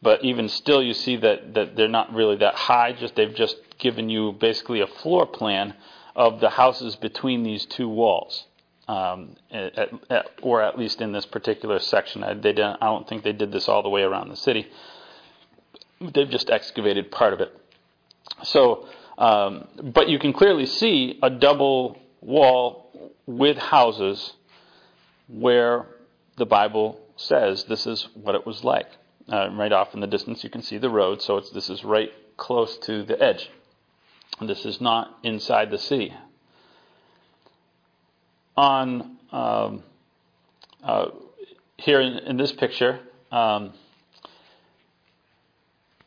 [0.00, 2.92] but even still, you see that, that they're not really that high.
[2.92, 5.74] Just They've just given you basically a floor plan
[6.14, 8.44] of the houses between these two walls.
[8.88, 12.22] Um, at, at, or at least in this particular section.
[12.22, 14.68] I, they I don't think they did this all the way around the city.
[16.00, 17.56] They've just excavated part of it.
[18.42, 24.32] So, um, but you can clearly see a double wall with houses
[25.28, 25.86] where
[26.36, 28.88] the Bible says this is what it was like.
[29.30, 32.10] Uh, right off in the distance, you can see the road, so this is right
[32.36, 33.48] close to the edge.
[34.40, 36.12] This is not inside the city.
[38.56, 39.82] On um,
[40.82, 41.06] uh,
[41.76, 42.98] here in, in, this picture,
[43.30, 43.72] um,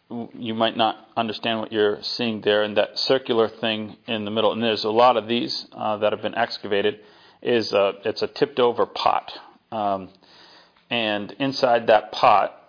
[0.09, 4.51] you might not understand what you're seeing there, and that circular thing in the middle,
[4.51, 6.99] and there's a lot of these uh, that have been excavated.
[7.41, 9.31] Is a, it's a tipped over pot,
[9.71, 10.09] um,
[10.89, 12.59] and inside that pot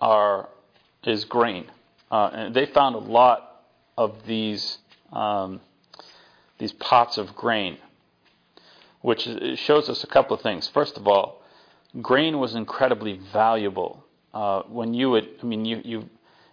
[0.00, 0.48] are
[1.04, 1.66] is grain,
[2.10, 3.64] uh, and they found a lot
[3.96, 4.78] of these
[5.12, 5.60] um,
[6.58, 7.78] these pots of grain,
[9.00, 10.68] which shows us a couple of things.
[10.68, 11.42] First of all,
[12.00, 14.04] grain was incredibly valuable.
[14.32, 16.08] Uh, when you would, I mean, you you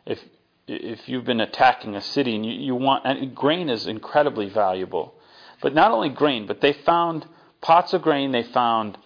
[0.10, 0.20] if
[0.68, 5.16] if you've been attacking a city and you, you want grain is incredibly valuable.
[5.62, 7.26] But not only grain, but they found
[7.62, 8.98] pots of grain, they found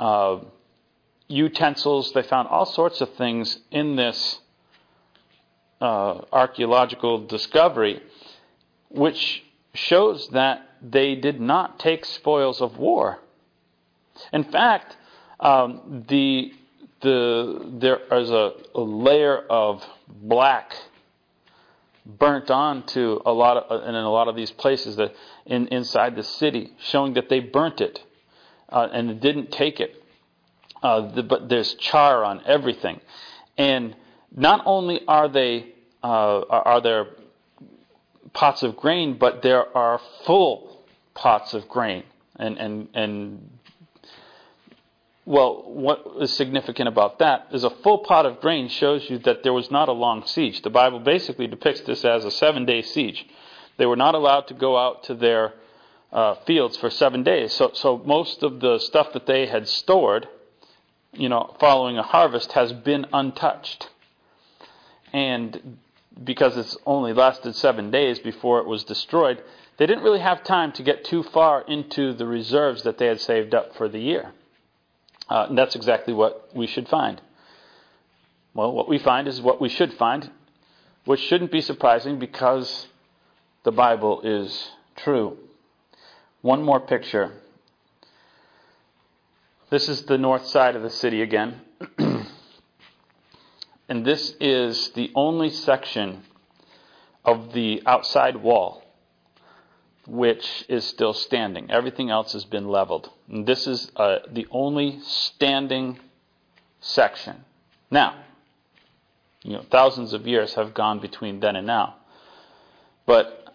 [0.00, 0.38] uh,
[1.28, 4.40] utensils, they found all sorts of things in this
[5.80, 8.02] uh, archaeological discovery,
[8.90, 13.20] which shows that they did not take spoils of war.
[14.32, 14.96] In fact,
[15.40, 16.52] um, the
[17.04, 20.74] the there is a, a layer of black
[22.04, 25.14] burnt onto a lot of, in a lot of these places that
[25.46, 28.02] in, inside the city, showing that they burnt it
[28.70, 30.02] uh, and didn't take it.
[30.82, 33.00] Uh, the, but there's char on everything,
[33.56, 33.94] and
[34.36, 37.06] not only are they uh, are there
[38.34, 42.02] pots of grain, but there are full pots of grain
[42.36, 43.50] and and and
[45.26, 49.42] well, what is significant about that is a full pot of grain shows you that
[49.42, 50.60] there was not a long siege.
[50.60, 53.26] The Bible basically depicts this as a seven day siege.
[53.78, 55.54] They were not allowed to go out to their
[56.12, 57.52] uh, fields for seven days.
[57.54, 60.28] So, so most of the stuff that they had stored,
[61.12, 63.88] you know, following a harvest has been untouched.
[65.12, 65.78] And
[66.22, 69.42] because it's only lasted seven days before it was destroyed,
[69.78, 73.20] they didn't really have time to get too far into the reserves that they had
[73.20, 74.32] saved up for the year.
[75.28, 77.20] Uh, and that's exactly what we should find.
[78.52, 80.30] Well, what we find is what we should find,
[81.04, 82.86] which shouldn't be surprising because
[83.64, 85.36] the Bible is true.
[86.42, 87.32] One more picture.
[89.70, 91.62] This is the north side of the city again.
[93.88, 96.22] and this is the only section
[97.24, 98.83] of the outside wall
[100.06, 101.70] which is still standing.
[101.70, 103.10] Everything else has been leveled.
[103.28, 105.98] And this is uh, the only standing
[106.80, 107.44] section.
[107.90, 108.22] Now,
[109.42, 111.96] you know, thousands of years have gone between then and now.
[113.06, 113.54] But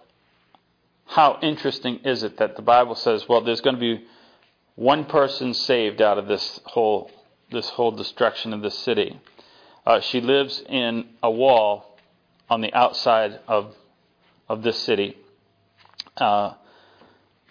[1.06, 4.06] how interesting is it that the Bible says, well, there's going to be
[4.76, 7.12] one person saved out of this whole
[7.52, 9.20] this whole destruction of the city.
[9.84, 11.98] Uh, she lives in a wall
[12.48, 13.76] on the outside of
[14.48, 15.18] of this city
[16.21, 16.53] uh,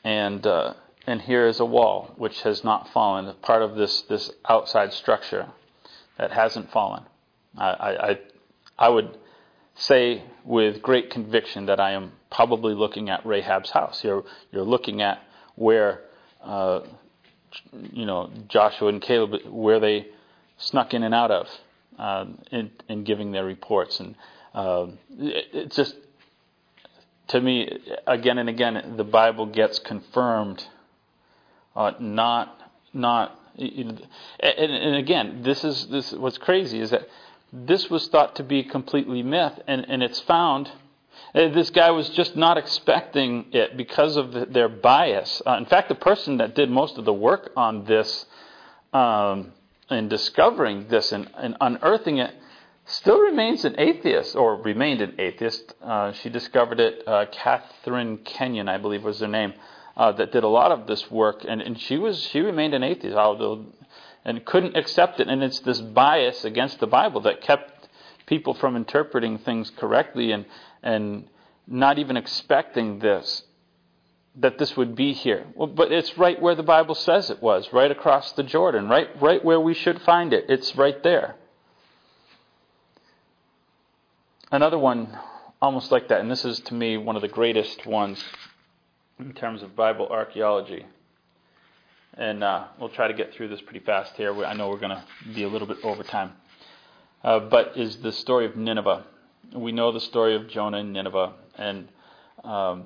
[0.05, 0.75] and uh,
[1.07, 5.47] and here is a wall which has not fallen, part of this this outside structure
[6.19, 7.05] that hasn't fallen.
[7.57, 8.19] I, I
[8.79, 9.17] I would
[9.75, 14.05] say with great conviction that I am probably looking at Rahab's house.
[14.05, 15.23] You're you're looking at
[15.55, 16.03] where
[16.43, 16.81] uh,
[17.93, 20.09] you know Joshua and Caleb where they
[20.59, 21.49] snuck in and out of
[21.99, 24.15] uh, in, in giving their reports and
[24.55, 24.87] uh,
[25.19, 25.95] it, it's just
[27.29, 30.65] to me, again and again, the Bible gets confirmed.
[31.77, 32.59] Uh, not,
[32.93, 34.03] not, and,
[34.41, 36.13] and, again, this is this.
[36.13, 37.09] What's crazy is that
[37.53, 40.71] this was thought to be completely myth, and, and it's found.
[41.35, 45.43] Uh, this guy was just not expecting it because of the, their bias.
[45.47, 48.27] Uh, in fact, the person that did most of the work on this,
[48.93, 49.53] um,
[49.91, 52.35] in discovering this and, and unearthing it,
[52.89, 55.75] still remains an atheist, or remained an atheist.
[55.83, 59.55] Uh, she discovered it, uh, Catherine Kenyon, I believe was her name,
[59.97, 62.83] uh, that did a lot of this work, and, and she was she remained an
[62.83, 63.67] atheist, although
[64.25, 65.29] and couldn't accept it.
[65.29, 67.89] And it's this bias against the Bible that kept
[68.27, 70.45] people from interpreting things correctly and
[70.83, 71.29] and
[71.67, 73.43] not even expecting this
[74.37, 75.47] that this would be here.
[75.55, 79.09] Well, but it's right where the Bible says it was, right across the Jordan, right
[79.21, 80.45] right where we should find it.
[80.49, 81.35] It's right there.
[84.51, 85.19] Another one
[85.61, 88.25] almost like that, and this is to me one of the greatest ones
[89.19, 90.87] in terms of Bible archaeology.
[92.15, 94.33] And uh, we'll try to get through this pretty fast here.
[94.47, 96.33] I know we're going to be a little bit over time.
[97.23, 99.05] Uh, but is the story of Nineveh.
[99.55, 101.89] We know the story of Jonah and Nineveh, and
[102.43, 102.85] um,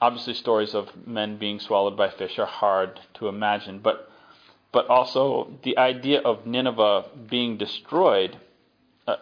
[0.00, 3.80] obviously stories of men being swallowed by fish are hard to imagine.
[3.80, 4.10] But
[4.72, 8.38] but also the idea of Nineveh being destroyed.
[9.06, 9.16] Uh,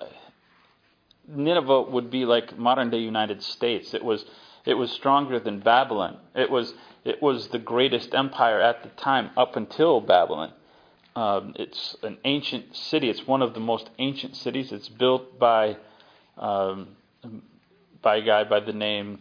[1.29, 3.95] Nineveh would be like modern day United States.
[3.95, 4.25] It was
[4.65, 6.19] it was stronger than Babylon.
[6.35, 6.75] It was
[7.05, 10.53] it was the greatest empire at the time up until Babylon.
[11.15, 13.09] Um, it's an ancient city.
[13.09, 14.71] It's one of the most ancient cities.
[14.73, 15.77] It's built by
[16.37, 16.97] um,
[18.03, 19.21] by a guy by the name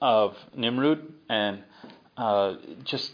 [0.00, 1.62] of Nimrod, and
[2.16, 2.54] uh,
[2.84, 3.12] just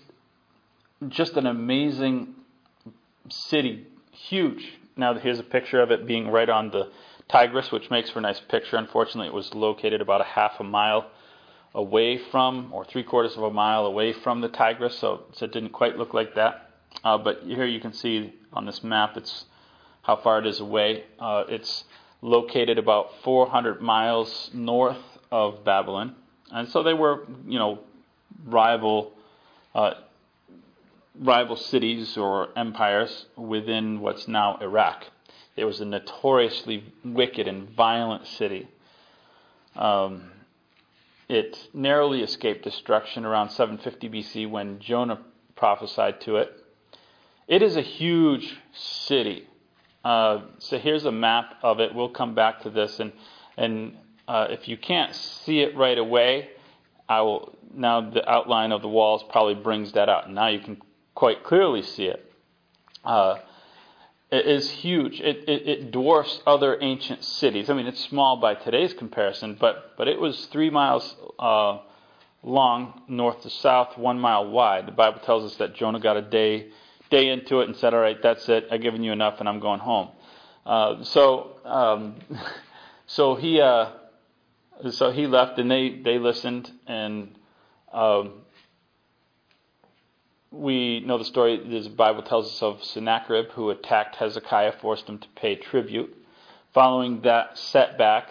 [1.08, 2.34] just an amazing
[3.28, 4.72] city, huge.
[4.96, 6.90] Now here's a picture of it being right on the
[7.28, 8.76] Tigris, which makes for a nice picture.
[8.76, 11.10] Unfortunately, it was located about a half a mile
[11.74, 15.52] away from, or three quarters of a mile away from the Tigris, so, so it
[15.52, 16.70] didn't quite look like that.
[17.02, 19.46] Uh, but here you can see on this map, it's
[20.02, 21.04] how far it is away.
[21.18, 21.84] Uh, it's
[22.22, 25.02] located about 400 miles north
[25.32, 26.14] of Babylon,
[26.52, 27.80] and so they were, you know,
[28.46, 29.12] rival.
[29.74, 29.94] Uh,
[31.20, 35.06] rival cities or empires within what's now Iraq.
[35.56, 38.68] It was a notoriously wicked and violent city.
[39.76, 40.30] Um,
[41.28, 45.20] it narrowly escaped destruction around 750 BC when Jonah
[45.56, 46.52] prophesied to it.
[47.46, 49.46] It is a huge city.
[50.04, 51.94] Uh, so here's a map of it.
[51.94, 53.12] We'll come back to this, and
[53.56, 53.96] and
[54.28, 56.50] uh, if you can't see it right away,
[57.08, 57.56] I will.
[57.72, 60.30] Now the outline of the walls probably brings that out.
[60.30, 60.80] Now you can
[61.14, 62.32] quite clearly see it.
[63.04, 63.36] Uh,
[64.34, 65.20] is huge.
[65.20, 67.68] It, it, it, dwarfs other ancient cities.
[67.70, 71.78] I mean, it's small by today's comparison, but, but it was three miles uh,
[72.42, 74.86] long north to south, one mile wide.
[74.86, 76.68] The Bible tells us that Jonah got a day
[77.10, 78.68] day into it and said, "All right, that's it.
[78.70, 80.08] I've given you enough, and I'm going home."
[80.64, 82.16] Uh, so um,
[83.06, 83.90] so he uh,
[84.90, 87.38] so he left, and they they listened, and
[87.92, 88.43] um,
[90.54, 95.18] we know the story, the Bible tells us of Sennacherib who attacked Hezekiah, forced him
[95.18, 96.14] to pay tribute.
[96.72, 98.30] Following that setback,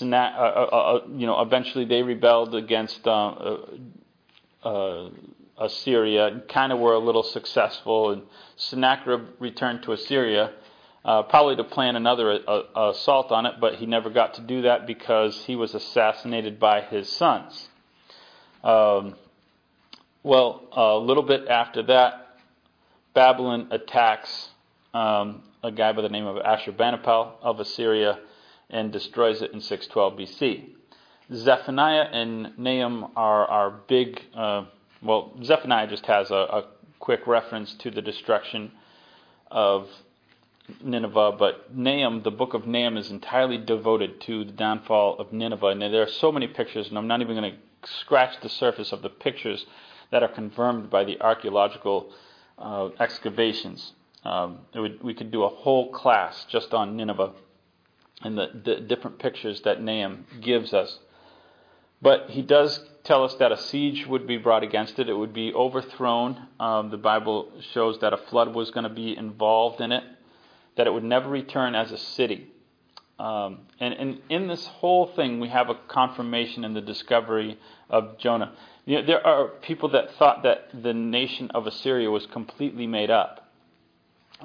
[0.00, 3.56] uh, uh, uh, uh you know, eventually they rebelled against uh,
[4.62, 5.10] uh,
[5.58, 8.22] Assyria, and kind of were a little successful, and
[8.56, 10.52] Sennacherib returned to Assyria,
[11.04, 12.40] probably to plan another
[12.74, 16.80] assault on it, but he never got to do that because he was assassinated by
[16.80, 17.68] his sons.
[18.64, 19.16] Um,
[20.22, 22.36] well, a little bit after that,
[23.14, 24.50] Babylon attacks
[24.94, 28.18] um, a guy by the name of Ashurbanipal of Assyria
[28.70, 30.70] and destroys it in 612 BC.
[31.34, 34.20] Zephaniah and Nahum are, are big.
[34.34, 34.64] Uh,
[35.02, 36.64] well, Zephaniah just has a, a,
[36.98, 38.70] quick reference to the destruction
[39.50, 39.88] of
[40.84, 45.66] Nineveh, but Nahum, the book of Nahum, is entirely devoted to the downfall of Nineveh.
[45.66, 48.92] And there are so many pictures, and I'm not even going to scratch the surface
[48.92, 49.66] of the pictures
[50.10, 52.10] that are confirmed by the archaeological
[52.58, 53.92] uh, excavations.
[54.24, 57.32] Um, would, we could do a whole class just on Nineveh
[58.22, 60.98] and the, the different pictures that Nahum gives us.
[62.00, 65.08] But he does tell us that a siege would be brought against it.
[65.08, 66.48] It would be overthrown.
[66.60, 70.04] Um, the Bible shows that a flood was going to be involved in it,
[70.76, 72.51] that it would never return as a city.
[73.18, 77.58] Um, and, and, in this whole thing, we have a confirmation in the discovery
[77.88, 78.52] of Jonah.
[78.84, 83.10] You know, there are people that thought that the nation of Assyria was completely made
[83.10, 83.48] up.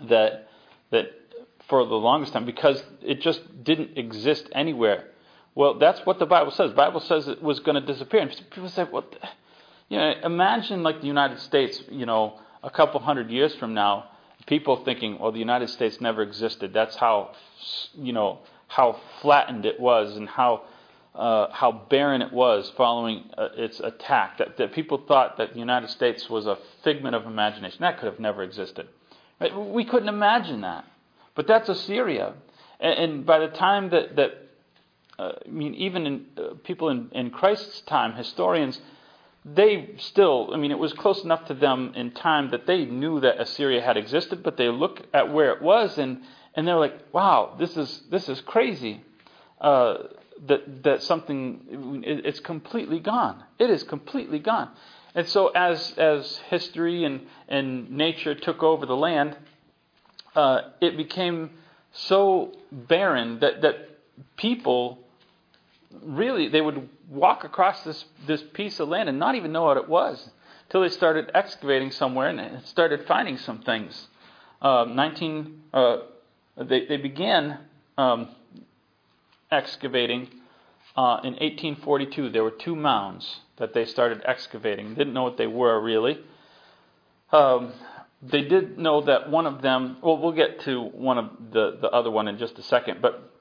[0.09, 0.49] That
[0.91, 1.07] that
[1.67, 5.05] for the longest time because it just didn't exist anywhere.
[5.55, 6.71] Well, that's what the Bible says.
[6.71, 8.21] The Bible says it was going to disappear.
[8.21, 8.85] And people say?
[8.91, 9.05] Well,
[9.89, 11.81] you know, imagine like the United States.
[11.89, 14.09] You know, a couple hundred years from now,
[14.45, 17.31] people thinking, "Well, the United States never existed." That's how,
[17.95, 20.63] you know, how flattened it was and how
[21.15, 24.37] uh, how barren it was following uh, its attack.
[24.37, 27.79] That, that people thought that the United States was a figment of imagination.
[27.81, 28.87] That could have never existed.
[29.41, 29.55] Right?
[29.57, 30.85] We couldn't imagine that.
[31.33, 32.35] But that's Assyria.
[32.79, 34.31] And, and by the time that, that
[35.17, 38.79] uh, I mean, even in, uh, people in, in Christ's time, historians,
[39.43, 43.19] they still, I mean, it was close enough to them in time that they knew
[43.21, 46.21] that Assyria had existed, but they look at where it was and,
[46.57, 49.01] and they're like, wow, this is, this is crazy.
[49.61, 49.97] Uh,
[50.47, 53.43] that, that something, it, it's completely gone.
[53.59, 54.71] It is completely gone.
[55.15, 59.37] And so, as, as history and, and nature took over the land,
[60.35, 61.51] uh, it became
[61.91, 63.75] so barren that, that
[64.35, 64.99] people
[66.03, 69.77] really they would walk across this, this piece of land and not even know what
[69.77, 70.29] it was
[70.65, 74.07] until they started excavating somewhere and started finding some things.
[74.61, 75.97] Uh, 19, uh,
[76.63, 77.59] they, they began
[77.97, 78.29] um,
[79.51, 80.27] excavating
[80.95, 82.29] uh, in 1842.
[82.29, 84.95] There were two mounds that they started excavating.
[84.95, 86.19] Didn't know what they were really.
[87.31, 87.73] Um,
[88.21, 89.97] they did know that one of them.
[90.01, 93.01] Well, we'll get to one of the the other one in just a second.
[93.01, 93.31] But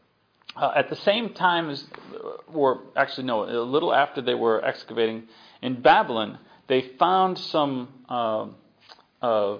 [0.55, 1.85] uh, at the same time as,
[2.53, 5.25] or actually no, a little after they were excavating
[5.62, 7.89] in Babylon, they found some.
[8.09, 8.47] Uh,
[9.23, 9.59] uh,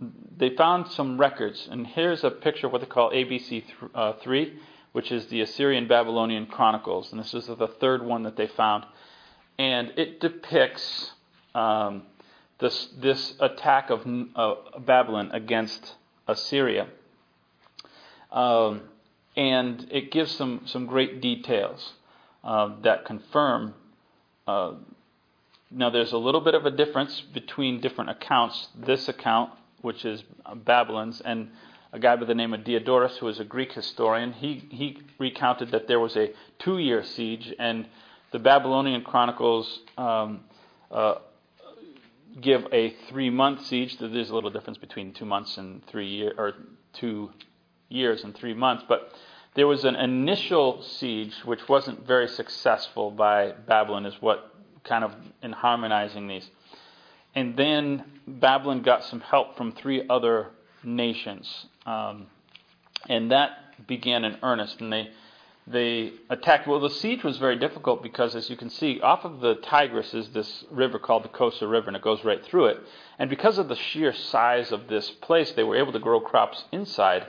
[0.00, 4.12] they found some records, and here's a picture of what they call ABC th- uh,
[4.14, 4.58] 3,
[4.92, 8.84] which is the Assyrian Babylonian Chronicles, and this is the third one that they found,
[9.58, 11.12] and it depicts
[11.54, 12.02] um,
[12.58, 15.94] this this attack of uh, Babylon against
[16.28, 16.88] Assyria.
[18.30, 18.82] Um,
[19.36, 21.92] and it gives some, some great details
[22.42, 23.74] uh, that confirm.
[24.46, 24.74] Uh,
[25.70, 28.68] now, there's a little bit of a difference between different accounts.
[28.74, 29.50] This account,
[29.86, 30.24] which is
[30.64, 31.48] Babylon's, and
[31.92, 35.70] a guy by the name of Diodorus, who is a Greek historian, he, he recounted
[35.70, 37.86] that there was a two year siege, and
[38.32, 40.40] the Babylonian chronicles um,
[40.90, 41.14] uh,
[42.40, 43.96] give a three month siege.
[43.98, 46.54] There's a little difference between two months and three year, or
[46.92, 47.30] two
[47.88, 48.82] years and three months.
[48.88, 49.12] But
[49.54, 55.14] there was an initial siege which wasn't very successful by Babylon, is what kind of
[55.44, 56.50] in harmonizing these.
[57.36, 60.48] And then Babylon got some help from three other
[60.82, 61.66] nations.
[61.84, 62.26] Um,
[63.08, 64.80] and that began in earnest.
[64.80, 65.10] And they
[65.68, 66.68] they attacked.
[66.68, 70.14] Well, the siege was very difficult because, as you can see, off of the Tigris
[70.14, 72.80] is this river called the Kosa River, and it goes right through it.
[73.18, 76.64] And because of the sheer size of this place, they were able to grow crops
[76.70, 77.26] inside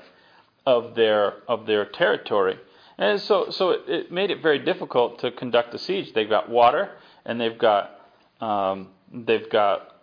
[0.68, 2.60] of their of their territory.
[3.00, 6.14] And so, so it, it made it very difficult to conduct a siege.
[6.14, 6.92] They've got water,
[7.26, 8.00] and they've got
[8.40, 9.97] um, they've got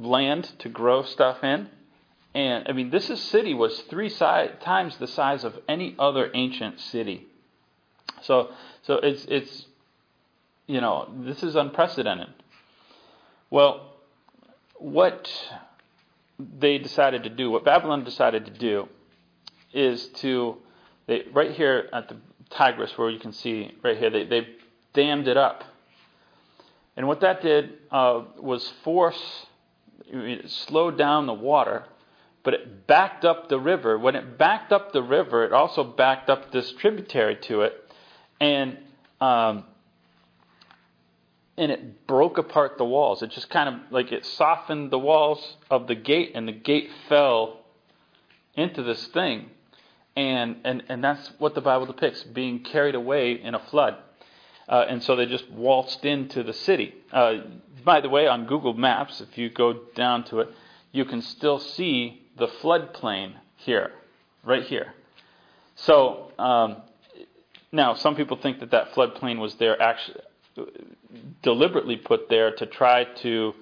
[0.00, 1.68] land to grow stuff in.
[2.34, 6.80] And I mean, this city was three si- times the size of any other ancient
[6.80, 7.26] city.
[8.22, 8.50] So,
[8.82, 9.66] so it's it's
[10.66, 12.28] you know this is unprecedented.
[13.50, 13.94] Well,
[14.76, 15.30] what
[16.38, 18.88] they decided to do, what Babylon decided to do,
[19.72, 20.58] is to
[21.06, 22.16] they right here at the
[22.50, 24.48] Tigris, where you can see right here, they, they
[24.94, 25.64] dammed it up,
[26.96, 29.46] and what that did uh, was force,
[30.06, 31.84] it slowed down the water,
[32.42, 33.98] but it backed up the river.
[33.98, 37.92] When it backed up the river, it also backed up this tributary to it,
[38.40, 38.78] and
[39.20, 39.64] um,
[41.56, 43.22] and it broke apart the walls.
[43.22, 46.90] It just kind of like it softened the walls of the gate, and the gate
[47.08, 47.64] fell
[48.54, 49.50] into this thing.
[50.16, 53.96] And, and, and that's what the Bible depicts being carried away in a flood.
[54.68, 56.94] Uh, and so they just waltzed into the city.
[57.12, 57.34] Uh,
[57.84, 60.48] by the way, on Google Maps, if you go down to it,
[60.92, 63.92] you can still see the floodplain here,
[64.44, 64.92] right here.
[65.74, 66.82] So um,
[67.72, 70.20] now, some people think that that floodplain was there actually
[71.42, 73.54] deliberately put there to try to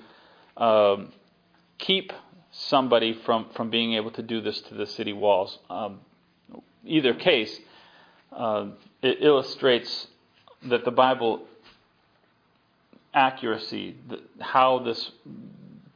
[0.57, 1.13] um,
[1.79, 2.13] keep
[2.51, 5.59] somebody from, from being able to do this to the city walls.
[5.69, 6.01] Um,
[6.85, 7.59] either case,
[8.33, 8.69] uh,
[9.03, 10.07] it illustrates
[10.69, 11.47] that the Bible
[13.15, 13.97] accuracy,
[14.41, 15.11] how this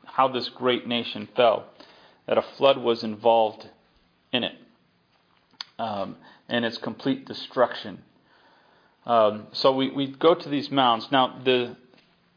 [0.04, 1.66] how this great nation fell,
[2.26, 3.68] that a flood was involved
[4.32, 4.54] in it,
[5.78, 6.16] um,
[6.48, 8.02] and its complete destruction.
[9.06, 11.08] Um, so we, we go to these mounds.
[11.10, 11.76] Now, the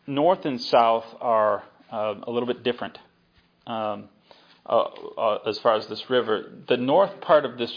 [0.08, 2.98] north and south are uh, a little bit different
[3.68, 4.06] um,
[4.66, 4.84] uh,
[5.18, 6.52] uh, as far as this river.
[6.68, 7.74] The north part of this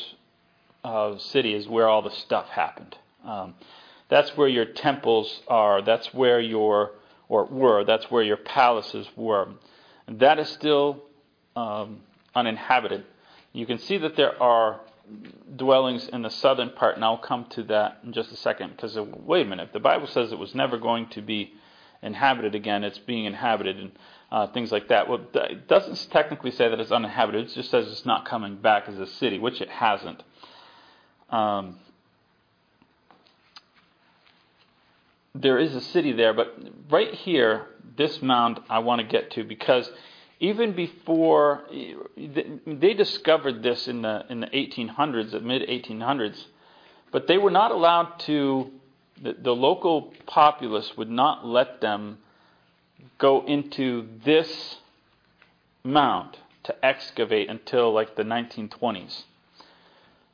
[0.85, 2.97] uh, city is where all the stuff happened.
[3.25, 3.55] Um,
[4.09, 5.83] that's where your temples are.
[5.83, 6.93] That's where your
[7.29, 7.85] or were.
[7.85, 9.49] That's where your palaces were.
[10.07, 11.03] And that is still
[11.57, 12.01] um,
[12.35, 13.05] uninhabited.
[13.53, 14.81] You can see that there are
[15.57, 18.71] dwellings in the southern part, and I'll come to that in just a second.
[18.71, 21.55] Because uh, wait a minute, if the Bible says it was never going to be
[22.03, 23.93] inhabited again, it's being inhabited and
[24.31, 25.09] uh, things like that.
[25.09, 27.47] Well, it doesn't technically say that it's uninhabited.
[27.47, 30.23] It just says it's not coming back as a city, which it hasn't.
[31.31, 31.79] Um,
[35.43, 36.57] there is a city there, but
[36.91, 37.67] right here,
[37.97, 39.91] this mound I want to get to because
[40.39, 41.65] even before
[42.17, 46.45] they discovered this in the in the 1800s, the mid 1800s,
[47.11, 48.71] but they were not allowed to.
[49.23, 52.19] The, the local populace would not let them
[53.17, 54.77] go into this
[55.83, 59.23] mound to excavate until like the 1920s.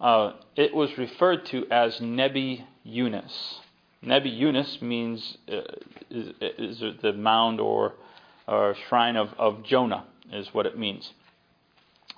[0.00, 3.61] Uh, it was referred to as Nebi Yunus.
[4.03, 5.61] Nebi Yunus means uh,
[6.11, 7.94] is, is, the mound or,
[8.48, 11.12] or shrine of, of Jonah, is what it means.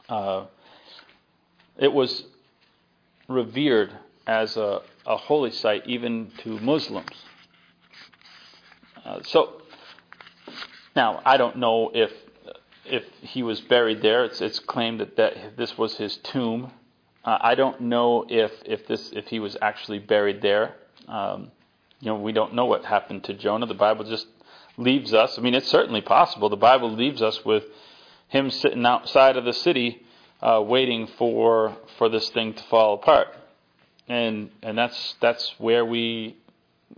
[0.08, 0.46] Uh,
[1.76, 2.24] it was
[3.28, 3.92] revered
[4.26, 7.10] as a, a, holy site even to Muslims.
[9.04, 9.60] Uh, so
[10.96, 12.10] now I don't know if
[12.86, 14.24] if he was buried there.
[14.24, 16.70] It's, it's claimed that, that this was his tomb.
[17.24, 20.76] Uh, I don't know if if this if he was actually buried there.
[21.08, 21.50] Um,
[22.04, 23.64] you know, we don't know what happened to Jonah.
[23.64, 24.26] The Bible just
[24.76, 25.38] leaves us.
[25.38, 26.50] I mean, it's certainly possible.
[26.50, 27.64] The Bible leaves us with
[28.28, 30.02] him sitting outside of the city,
[30.42, 33.28] uh, waiting for for this thing to fall apart,
[34.06, 36.36] and and that's that's where we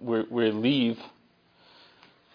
[0.01, 0.99] we, we leave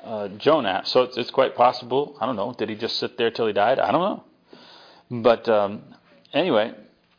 [0.02, 0.84] uh, Jonah.
[0.86, 2.16] So it's, it's quite possible.
[2.22, 2.56] I don't know.
[2.58, 3.80] Did he just sit there till he died?
[3.80, 5.22] I don't know.
[5.22, 5.82] But um,
[6.32, 6.74] anyway,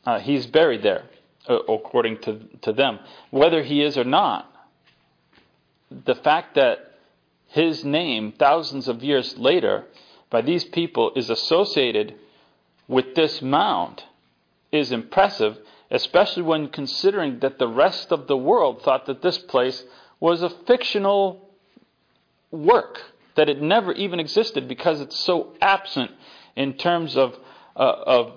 [0.06, 1.04] uh, he's buried there,
[1.46, 3.00] uh, according to to them.
[3.30, 4.48] Whether he is or not,
[6.04, 6.92] the fact that
[7.48, 9.84] his name, thousands of years later,
[10.30, 12.14] by these people is associated
[12.88, 14.02] with this mound
[14.70, 15.58] is impressive,
[15.90, 19.84] especially when considering that the rest of the world thought that this place
[20.18, 21.50] was a fictional
[22.50, 23.00] work,
[23.34, 26.10] that it never even existed because it's so absent
[26.56, 27.34] in terms of,
[27.76, 28.32] uh, of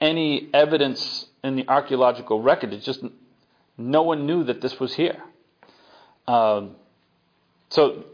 [0.00, 2.72] any evidence in the archaeological record.
[2.72, 3.04] It's just
[3.76, 5.22] no one knew that this was here.
[6.26, 6.76] Um,
[7.70, 8.04] so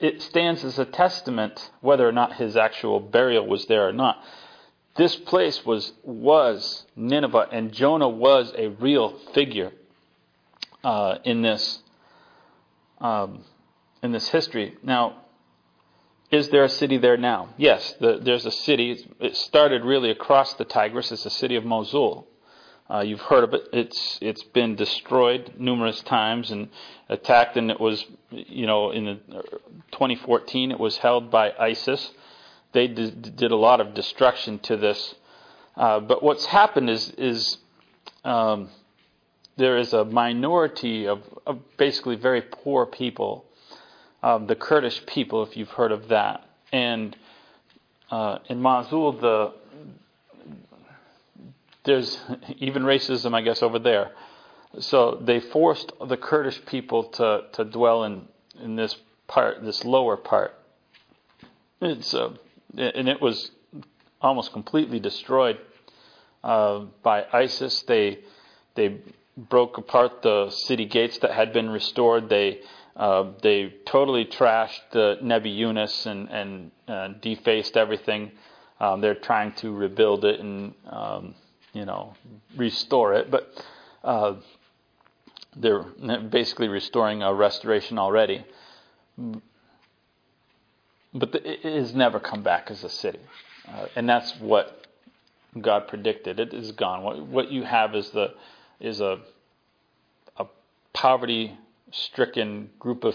[0.00, 4.22] it stands as a testament, whether or not his actual burial was there or not.
[4.96, 9.72] This place was was Nineveh, and Jonah was a real figure
[10.82, 11.80] uh, in this
[13.00, 13.44] um,
[14.02, 14.76] in this history.
[14.82, 15.22] Now,
[16.30, 17.50] is there a city there now?
[17.56, 19.06] Yes, the, there's a city.
[19.20, 21.12] It started really across the Tigris.
[21.12, 22.26] It's the city of Mosul.
[22.90, 23.68] Uh, you've heard of it.
[23.72, 26.68] It's it's been destroyed numerous times and
[27.08, 29.14] attacked, and it was, you know, in the,
[29.92, 32.12] 2014 it was held by ISIS.
[32.72, 35.14] They did, did a lot of destruction to this.
[35.76, 37.58] Uh, but what's happened is is
[38.24, 38.70] um,
[39.58, 43.44] there is a minority of, of basically very poor people,
[44.22, 47.16] um, the Kurdish people, if you've heard of that, and
[48.10, 49.52] uh, in Mosul the
[51.88, 52.18] there's
[52.58, 54.12] even racism, I guess, over there.
[54.78, 58.28] So they forced the Kurdish people to, to dwell in,
[58.62, 58.94] in this
[59.26, 60.54] part, this lower part.
[61.80, 62.34] It's, uh,
[62.76, 63.50] and it was
[64.20, 65.58] almost completely destroyed
[66.44, 67.82] uh, by ISIS.
[67.82, 68.18] They
[68.74, 69.00] they
[69.36, 72.28] broke apart the city gates that had been restored.
[72.28, 72.60] They
[72.96, 78.32] uh, they totally trashed the Nebi Yunus and and uh, defaced everything.
[78.80, 81.34] Um, they're trying to rebuild it and um,
[81.78, 82.14] you know,
[82.56, 83.64] restore it, but
[84.02, 84.34] uh,
[85.56, 85.84] they're
[86.30, 88.44] basically restoring a restoration already.
[91.14, 93.20] But the, it has never come back as a city,
[93.68, 94.86] uh, and that's what
[95.60, 96.40] God predicted.
[96.40, 97.04] It is gone.
[97.04, 98.34] What, what you have is the
[98.80, 99.20] is a
[100.36, 100.46] a
[100.92, 103.14] poverty-stricken group of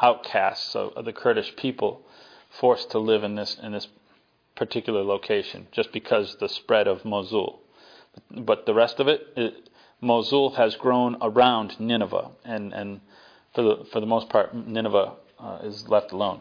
[0.00, 2.02] outcasts of, of the Kurdish people
[2.50, 3.86] forced to live in this in this
[4.56, 7.60] particular location just because the spread of Mosul
[8.30, 9.68] but the rest of it, it,
[10.00, 13.00] Mosul has grown around Nineveh, and, and
[13.54, 16.40] for the for the most part, Nineveh uh, is left alone.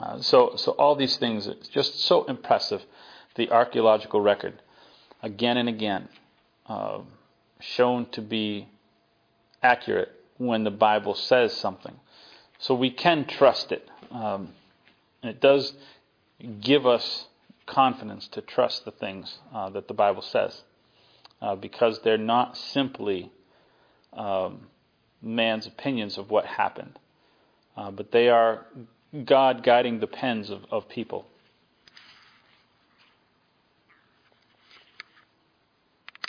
[0.00, 2.84] Uh, so so all these things, it's just so impressive,
[3.36, 4.60] the archaeological record,
[5.22, 6.08] again and again,
[6.66, 6.98] uh,
[7.60, 8.68] shown to be
[9.62, 11.98] accurate when the Bible says something.
[12.58, 13.88] So we can trust it.
[14.10, 14.50] Um,
[15.22, 15.72] it does
[16.60, 17.26] give us
[17.66, 20.62] confidence to trust the things uh, that the Bible says
[21.40, 23.30] uh, because they're not simply
[24.12, 24.66] um,
[25.22, 26.98] man's opinions of what happened,
[27.76, 28.66] uh, but they are
[29.24, 31.26] God guiding the pens of, of people.